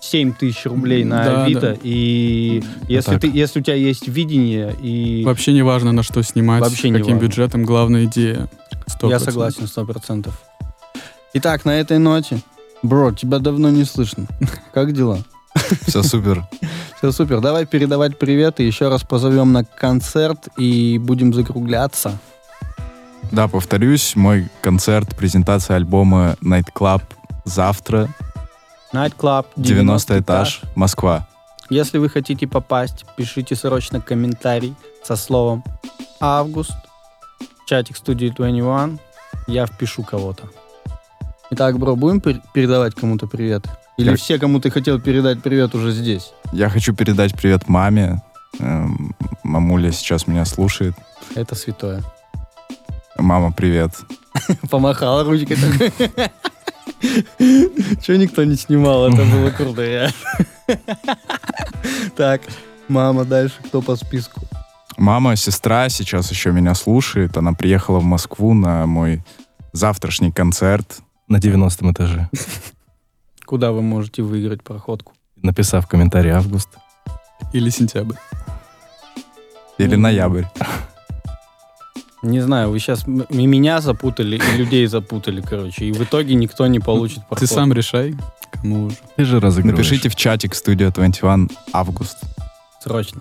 7 0.00 0.32
тысяч 0.32 0.64
рублей 0.66 1.04
на 1.04 1.24
Да, 1.24 1.44
Авито, 1.44 1.60
да. 1.60 1.76
и 1.82 2.62
если, 2.88 3.10
так. 3.12 3.20
ты, 3.22 3.30
если 3.32 3.60
у 3.60 3.62
тебя 3.62 3.76
есть 3.76 4.08
видение, 4.08 4.74
и 4.82 5.22
Вообще 5.24 5.52
не 5.52 5.62
важно, 5.62 5.92
на 5.92 6.02
что 6.02 6.22
снимать, 6.22 6.62
Вообще 6.62 6.90
не 6.90 6.98
каким 6.98 7.14
важно. 7.16 7.26
бюджетом, 7.26 7.64
главная 7.64 8.04
идея. 8.04 8.48
100%. 9.02 9.10
я 9.10 9.18
согласен, 9.18 9.66
сто 9.66 9.84
процентов. 9.84 10.40
Итак, 11.34 11.64
на 11.64 11.80
этой 11.80 11.98
ноте, 11.98 12.38
бро, 12.84 13.12
тебя 13.12 13.38
давно 13.38 13.70
не 13.70 13.84
слышно. 13.84 14.26
Как 14.72 14.92
дела? 14.92 15.18
Все 15.86 16.02
супер. 16.02 16.46
Все 16.98 17.12
супер. 17.12 17.40
Давай 17.40 17.66
передавать 17.66 18.18
привет 18.18 18.60
и 18.60 18.66
еще 18.66 18.88
раз 18.88 19.02
позовем 19.02 19.52
на 19.52 19.64
концерт 19.64 20.48
и 20.56 20.98
будем 20.98 21.34
закругляться. 21.34 22.18
Да, 23.32 23.48
повторюсь, 23.48 24.14
мой 24.16 24.48
концерт, 24.60 25.16
презентация 25.16 25.76
альбома 25.76 26.36
Night 26.42 26.68
Club 26.74 27.02
завтра, 27.44 28.08
Night 28.92 29.14
Club, 29.16 29.46
90 29.56 30.20
этаж, 30.20 30.60
Москва. 30.76 31.26
Если 31.70 31.98
вы 31.98 32.08
хотите 32.08 32.46
попасть, 32.46 33.04
пишите 33.16 33.56
срочно 33.56 34.00
комментарий 34.00 34.74
со 35.02 35.16
словом 35.16 35.64
«Август», 36.20 36.74
чатик 37.66 37.96
студии 37.96 38.28
21, 38.28 39.00
я 39.48 39.66
впишу 39.66 40.02
кого-то. 40.04 40.44
Итак, 41.54 41.78
бро, 41.78 41.94
будем 41.94 42.18
пер- 42.18 42.42
передавать 42.52 42.96
кому-то 42.96 43.28
привет? 43.28 43.64
Или 43.96 44.10
Так. 44.10 44.18
все, 44.18 44.40
кому 44.40 44.58
ты 44.58 44.70
хотел 44.72 45.00
передать 45.00 45.40
привет, 45.40 45.72
уже 45.76 45.92
здесь? 45.92 46.32
Я 46.52 46.68
хочу 46.68 46.92
передать 46.92 47.32
привет 47.36 47.68
маме. 47.68 48.20
Эм, 48.58 49.14
Мамуля 49.44 49.92
сейчас 49.92 50.26
меня 50.26 50.44
слушает. 50.46 50.94
Это 51.36 51.54
святое. 51.54 52.02
Мама, 53.16 53.52
привет. 53.52 53.92
Помахала 54.68 55.22
ручкой 55.22 55.54
такой. 55.54 55.92
Чего 58.02 58.16
никто 58.16 58.42
не 58.42 58.56
снимал? 58.56 59.06
Это 59.06 59.22
было 59.32 59.50
круто. 59.50 60.10
Так, 62.16 62.40
мама, 62.88 63.24
дальше 63.24 63.54
кто 63.64 63.80
по 63.80 63.94
списку? 63.94 64.40
Мама, 64.96 65.36
сестра 65.36 65.88
сейчас 65.88 66.32
еще 66.32 66.50
меня 66.50 66.74
слушает. 66.74 67.36
Она 67.36 67.52
приехала 67.52 68.00
в 68.00 68.04
Москву 68.04 68.54
на 68.54 68.86
мой 68.86 69.22
завтрашний 69.72 70.32
концерт. 70.32 70.98
На 71.28 71.38
90 71.40 71.90
этаже. 71.92 72.28
Куда 73.46 73.72
вы 73.72 73.82
можете 73.82 74.22
выиграть 74.22 74.62
проходку? 74.62 75.12
Написав 75.42 75.86
комментарий 75.86 76.30
август. 76.30 76.68
Или 77.52 77.70
сентябрь. 77.70 78.16
Или 79.78 79.94
Мгм. 79.94 80.02
ноябрь. 80.02 80.44
Не 82.22 82.40
знаю, 82.40 82.70
вы 82.70 82.78
сейчас 82.78 83.04
и 83.06 83.46
меня 83.46 83.80
запутали, 83.82 84.36
и 84.38 84.56
людей 84.56 84.86
запутали, 84.86 85.42
короче. 85.42 85.84
И 85.84 85.92
в 85.92 86.02
итоге 86.02 86.34
никто 86.34 86.66
не 86.66 86.78
получит 86.80 87.18
Ты 87.18 87.24
проходку. 87.28 87.54
сам 87.54 87.72
решай, 87.74 88.14
кому 88.50 88.84
уже. 88.86 88.96
Ты 89.16 89.24
же 89.26 89.40
разыгрываешь. 89.40 89.76
Напишите 89.76 90.08
в 90.08 90.16
чатик 90.16 90.54
студия 90.54 90.90
21 90.90 91.50
август. 91.74 92.16
Срочно. 92.82 93.20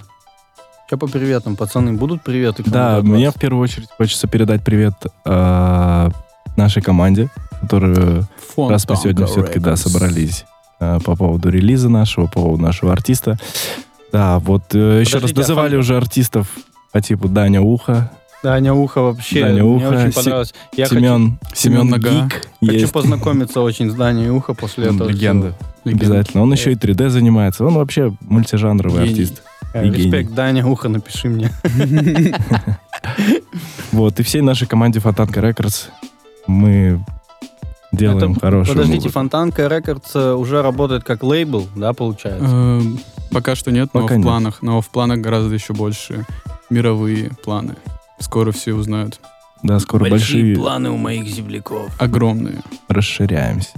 Че 0.89 0.95
по 0.97 1.07
приветам, 1.07 1.57
пацаны? 1.57 1.93
Будут 1.93 2.23
приветы? 2.23 2.63
кому-то 2.63 2.79
Да, 2.79 2.97
от 2.97 3.03
мне 3.03 3.25
вас? 3.25 3.35
в 3.35 3.39
первую 3.39 3.61
очередь 3.61 3.89
хочется 3.97 4.27
передать 4.27 4.63
привет 4.63 4.93
э, 5.25 6.09
нашей 6.55 6.81
команде, 6.81 7.29
которая 7.63 8.23
Фон 8.55 8.69
раз 8.69 8.87
мы 8.87 8.95
сегодня 8.95 9.25
все-таки 9.25 9.59
да, 9.59 9.75
собрались 9.75 10.45
э, 10.79 10.99
по 11.03 11.15
поводу 11.15 11.49
релиза 11.49 11.89
нашего, 11.89 12.27
по 12.27 12.33
поводу 12.41 12.61
нашего 12.63 12.91
артиста. 12.91 13.37
Да, 14.11 14.39
вот 14.39 14.63
э, 14.75 14.99
еще 15.01 15.13
раз 15.17 15.31
Подождите, 15.31 15.39
называли 15.41 15.71
фан- 15.71 15.79
уже 15.79 15.97
артистов 15.97 16.47
по 16.91 17.01
типу 17.01 17.27
Даня 17.27 17.61
Ухо, 17.61 18.11
Даня 18.43 18.73
Ухо 18.73 19.01
вообще. 19.01 19.41
Даня 19.41 19.63
Мне 19.63 19.87
Ухо, 19.87 19.87
очень 19.87 20.11
понравилось. 20.13 20.53
Я 20.75 20.85
хочу, 20.85 20.95
Семен, 20.99 21.39
Семен 21.53 21.77
Семен 21.81 21.89
Нога. 21.89 22.09
Гик. 22.09 22.41
хочу 22.59 22.73
есть. 22.73 22.91
познакомиться 22.93 23.61
очень 23.61 23.89
с 23.89 23.95
Даней 23.95 24.29
Ухо 24.29 24.53
после 24.53 24.87
этого. 24.87 25.07
Легенда. 25.07 25.55
Обязательно. 25.85 26.43
Он 26.43 26.51
еще 26.51 26.71
и 26.73 26.75
3D 26.75 27.09
занимается. 27.09 27.65
Он 27.65 27.73
вообще 27.75 28.13
мультижанровый 28.21 28.99
Гений. 29.05 29.11
артист. 29.11 29.33
всего. 29.33 29.43
И 29.73 29.77
Э, 29.77 29.83
гений. 29.85 30.03
Респект, 30.03 30.33
Даня 30.33 30.67
Ухо, 30.67 30.89
напиши 30.89 31.29
мне. 31.29 31.49
Вот, 33.91 34.19
и 34.19 34.23
всей 34.23 34.41
нашей 34.41 34.67
команде 34.67 34.99
Фонтанка 34.99 35.39
Records 35.41 35.87
мы 36.47 37.03
делаем 37.93 38.31
Это- 38.33 38.39
хорошую 38.41 38.75
Подождите, 38.75 38.97
музыку. 39.05 39.13
Фонтанка 39.13 39.67
Records 39.67 40.15
э, 40.15 40.33
уже 40.33 40.61
работает 40.61 41.03
как 41.03 41.23
лейбл, 41.23 41.67
да, 41.75 41.93
получается? 41.93 42.45
Эм, 42.45 42.99
Пока 43.31 43.55
что 43.55 43.71
нет, 43.71 43.89
но 43.93 44.01
Пока 44.01 44.15
в 44.15 44.17
нет. 44.17 44.25
планах. 44.25 44.61
Но 44.61 44.81
в 44.81 44.89
планах 44.89 45.19
гораздо 45.19 45.53
еще 45.53 45.73
больше 45.73 46.25
мировые 46.69 47.31
планы. 47.43 47.75
Скоро 48.19 48.51
все 48.51 48.73
узнают. 48.73 49.19
Да, 49.63 49.79
скоро 49.79 50.09
большие 50.09 50.55
планы 50.55 50.89
у 50.91 50.97
моих 50.97 51.25
земляков. 51.27 51.89
Огромные. 51.99 52.61
расширяемся. 52.89 53.71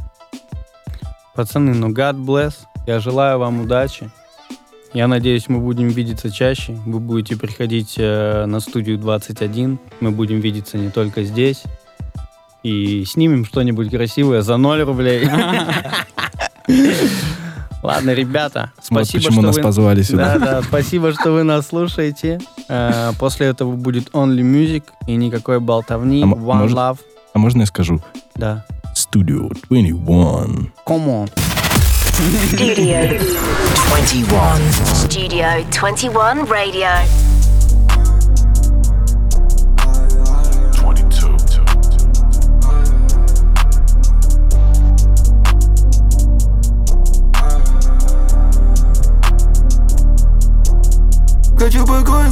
Пацаны, 1.36 1.74
ну 1.74 1.90
God 1.92 2.16
bless. 2.18 2.54
Я 2.88 3.00
желаю 3.00 3.40
вам 3.40 3.62
удачи. 3.62 4.10
Я 4.94 5.08
надеюсь, 5.08 5.50
мы 5.50 5.60
будем 5.60 5.90
видеться 5.90 6.32
чаще. 6.32 6.74
Вы 6.86 7.00
будете 7.00 7.36
приходить 7.38 7.96
э, 7.98 8.46
на 8.46 8.60
студию 8.62 8.98
21. 8.98 9.78
Мы 10.00 10.12
будем 10.12 10.40
видеться 10.40 10.78
не 10.78 10.90
только 10.90 11.24
здесь. 11.24 11.64
И 12.66 13.06
снимем 13.06 13.46
что-нибудь 13.46 13.92
красивое 13.92 14.42
за 14.42 14.58
0 14.58 14.82
рублей. 14.82 15.30
Ладно, 17.84 18.12
ребята, 18.16 18.72
Вот 18.78 18.86
спасибо, 18.86 19.24
почему 19.26 19.34
что 19.34 19.42
нас 19.48 19.56
вы... 19.58 19.62
позвали 19.62 20.00
Да, 20.00 20.04
сюда. 20.04 20.38
да, 20.40 20.62
спасибо, 20.64 21.14
что 21.14 21.32
вы 21.32 21.44
нас 21.44 21.68
слушаете. 21.68 22.40
Э, 22.68 23.12
После 23.20 23.46
этого 23.46 23.74
будет 23.74 24.10
Only 24.14 24.42
Music 24.42 24.84
и 25.06 25.16
никакой 25.16 25.60
болтовни. 25.60 26.24
А 26.24 26.26
One 26.26 26.36
может- 26.62 26.76
Love. 26.76 26.98
А 27.36 27.38
можно 27.38 27.60
я 27.62 27.66
скажу? 27.68 28.02
Да. 28.36 28.66
Studio 28.96 29.56
21. 29.70 30.72
Come 30.88 31.08
on. 31.08 31.30
Studio 32.52 33.22
21. 33.90 34.60
Studio 34.96 35.64
21 35.70 36.46
Radio. 36.48 36.90
Хочу 51.58 51.86
покой, 51.86 52.26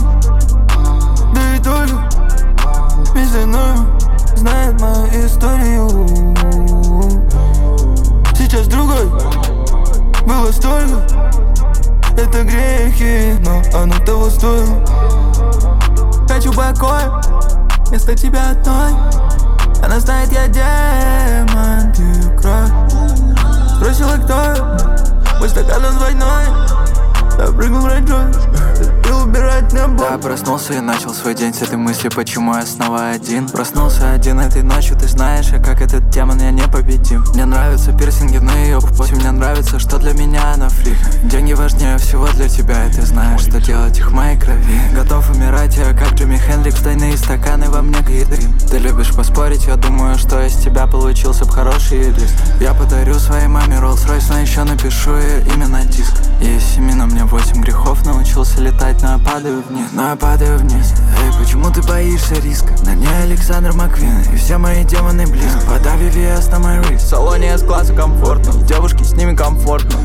да 1.33 1.55
и 1.55 1.59
только 1.59 1.95
Вместе 3.13 3.45
мною 3.45 3.87
знает 4.35 4.79
мою 4.81 5.07
историю. 5.25 5.89
Сейчас 8.35 8.67
другой, 8.67 9.05
было 10.27 10.51
столько. 10.51 11.07
Это 12.17 12.43
грехи, 12.43 13.39
но 13.43 13.61
оно 13.73 13.93
того 14.05 14.29
стоило 14.29 14.85
Хочу 16.27 16.51
покой, 16.51 17.03
вместо 17.87 18.15
тебя 18.15 18.51
одной. 18.51 18.93
Она 19.83 19.99
знает, 19.99 20.31
я 20.31 20.47
демон, 20.47 21.93
ты 21.93 22.29
кровь. 22.39 22.71
Спросила, 23.75 24.17
кто 24.17 24.33
я, 24.33 25.37
мой 25.39 25.49
стакан 25.49 25.85
он 25.85 25.97
двойной. 25.97 26.45
Я 27.37 27.51
прыгнул 27.51 27.81
в 27.81 27.85
Range 27.85 28.62
ты 28.75 29.13
убирать 29.13 29.71
не 29.73 29.87
буду 29.87 30.05
Да, 30.09 30.17
проснулся 30.17 30.73
и 30.73 30.79
начал 30.79 31.13
свой 31.13 31.35
день 31.35 31.53
с 31.53 31.61
этой 31.61 31.77
мысли, 31.77 32.09
почему 32.09 32.55
я 32.55 32.65
снова 32.65 33.09
один? 33.09 33.47
Проснулся 33.49 34.11
один 34.11 34.39
этой 34.39 34.63
ночью, 34.63 34.97
ты 34.97 35.07
знаешь, 35.07 35.51
а 35.53 35.59
как 35.59 35.81
этот 35.81 36.09
демон, 36.09 36.39
я 36.39 36.51
непобедим. 36.51 37.23
Мне 37.33 37.45
нравятся 37.45 37.91
пирсинги 37.93 38.37
на 38.37 38.55
ее 38.55 38.79
пути, 38.79 39.15
мне 39.15 39.31
нравится, 39.31 39.79
что 39.79 39.97
для 39.97 40.13
меня 40.13 40.53
она 40.53 40.69
фрик. 40.69 40.97
Деньги 41.23 41.53
важнее 41.53 41.97
всего 41.97 42.27
для 42.27 42.49
тебя, 42.49 42.85
и 42.85 42.91
ты 42.91 43.01
знаешь, 43.03 43.41
что 43.41 43.61
делать 43.61 43.97
их 43.97 44.11
в 44.11 44.13
моей 44.13 44.37
крови. 44.37 44.81
Готов 44.93 45.29
умирать, 45.29 45.77
я 45.77 45.93
как 45.93 46.13
Джимми 46.13 46.37
Хендрикс, 46.37 46.81
тайные 46.81 47.17
стаканы 47.17 47.69
во 47.69 47.81
мне 47.81 47.99
гидрим. 47.99 48.57
Ты 48.69 48.77
любишь 48.79 49.13
поспорить, 49.13 49.65
я 49.65 49.75
думаю, 49.75 50.17
что 50.17 50.41
из 50.41 50.55
тебя 50.55 50.87
получился 50.87 51.45
бы 51.45 51.51
хороший 51.51 51.99
юрист 51.99 52.35
Я 52.59 52.73
подарю 52.73 53.15
своей 53.15 53.47
маме 53.47 53.77
Rolls-Royce, 53.77 54.25
но 54.29 54.39
еще 54.39 54.63
напишу 54.63 55.15
ее 55.15 55.45
имя 55.53 55.67
на 55.67 55.85
диск. 55.85 56.13
Есть 56.41 56.75
семена, 56.75 57.05
мне 57.05 57.23
восемь 57.25 57.61
грехов, 57.61 58.05
научился 58.05 58.61
летать, 58.63 59.01
но 59.01 59.13
я 59.13 59.17
падаю 59.17 59.61
вниз 59.61 59.87
Но 59.91 60.09
я 60.09 60.15
падаю 60.15 60.57
вниз. 60.57 60.93
Эй, 61.21 61.39
почему 61.39 61.69
ты 61.69 61.81
боишься 61.83 62.35
риска? 62.35 62.73
На 62.85 62.91
мне 62.91 63.09
Александр 63.23 63.73
Маквин 63.73 64.21
И 64.33 64.37
все 64.37 64.57
мои 64.57 64.83
демоны 64.83 65.27
близко. 65.27 65.59
Вода 65.67 65.95
VVS 65.95 66.49
на 66.51 66.59
мой 66.59 66.77
риск 66.89 67.05
В 67.05 67.09
салоне 67.09 67.57
с-класса 67.57 67.93
комфортно 67.93 68.53
девушки 68.63 69.03
с 69.03 69.13
ними 69.13 69.35
комфортно. 69.35 69.99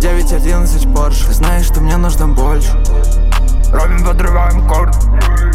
911 0.00 0.84
Porsche 0.86 1.32
Знаешь, 1.32 1.66
что 1.66 1.80
мне 1.80 1.96
нужно 1.96 2.28
больше? 2.28 2.72
Робин 3.72 4.04
подрываем 4.04 4.66
корт. 4.68 4.94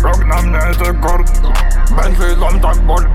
Рок 0.04 0.26
на 0.26 0.42
мне 0.42 0.58
это 0.58 0.94
корт? 0.96 1.30
Бентли 1.92 2.34
дом 2.36 2.60
так 2.62 2.78
боль 2.86 3.08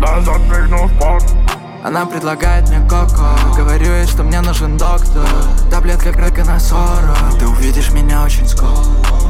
Да 0.00 0.20
запрыгнул 0.22 0.86
в 0.86 0.98
порт 0.98 1.45
Она 1.86 2.04
предлагает 2.04 2.68
мне 2.68 2.80
коко. 2.80 3.28
Говорю 3.56 3.86
ей, 3.86 4.06
что 4.08 4.24
мне 4.24 4.40
нужен 4.40 4.76
доктор. 4.76 5.24
Таблетка 5.70 6.12
крека 6.12 6.44
на 6.44 6.58
40 6.58 7.38
Ты 7.38 7.46
увидишь 7.46 7.92
меня 7.92 8.24
очень 8.24 8.48
скоро. 8.48 8.84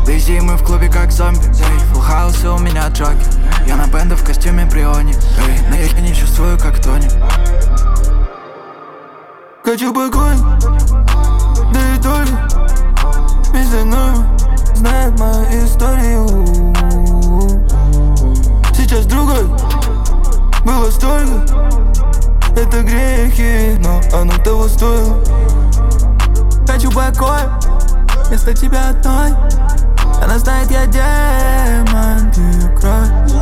Дейзи, 0.07 0.41
мы 0.41 0.57
в 0.57 0.65
клубе 0.65 0.89
как 0.89 1.13
зомби. 1.13 1.45
Эй, 1.45 1.95
и 2.43 2.47
у 2.47 2.59
меня 2.59 2.89
джокер. 2.89 3.29
Я 3.67 3.77
на 3.77 3.87
бенде 3.89 4.15
в 4.15 4.25
костюме 4.25 4.65
Бриони 4.65 5.15
Эй, 5.47 5.61
но 5.69 5.77
я 5.77 6.01
не 6.01 6.15
чувствую 6.15 6.59
как 6.59 6.81
Тони 6.81 7.11
Хочу 9.63 9.93
покой 9.93 10.37
Да 11.75 11.81
и 11.95 11.99
Вместе 13.51 13.85
мною 13.85 14.25
Знает 14.77 15.19
мою 15.19 15.45
историю. 15.63 16.73
Сейчас 18.75 19.05
другой. 19.05 19.45
Было 20.65 20.91
столько 20.91 21.67
это 22.57 22.83
грехи, 22.83 23.79
но 23.79 24.01
оно 24.13 24.33
того 24.43 24.69
стоило. 24.69 25.23
Хочу 26.67 26.91
покоя, 26.91 27.59
вместо 28.27 28.55
тебя 28.55 28.91
одной. 28.91 29.33
Она 30.23 30.39
знает, 30.39 30.71
я 30.71 30.87
демон, 30.87 32.31
ты 32.33 32.69
кровь. 32.79 33.33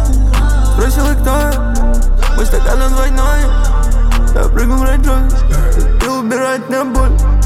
Спросила, 0.72 1.14
кто 1.14 1.30
я, 1.30 1.74
мой 2.36 2.46
стакан 2.46 2.82
он 2.82 2.92
двойной. 2.92 3.40
Я 4.34 4.48
прыгнул 4.48 4.78
в 4.78 4.84
ты 6.00 6.10
убирать 6.10 6.68
мне 6.68 6.84
боль 6.84 7.43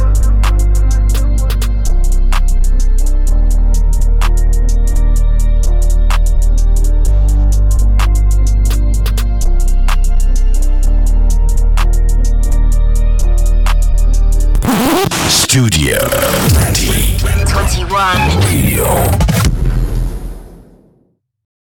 Studio 15.59 15.99
21 17.45 18.41
Radio. 18.47 19.48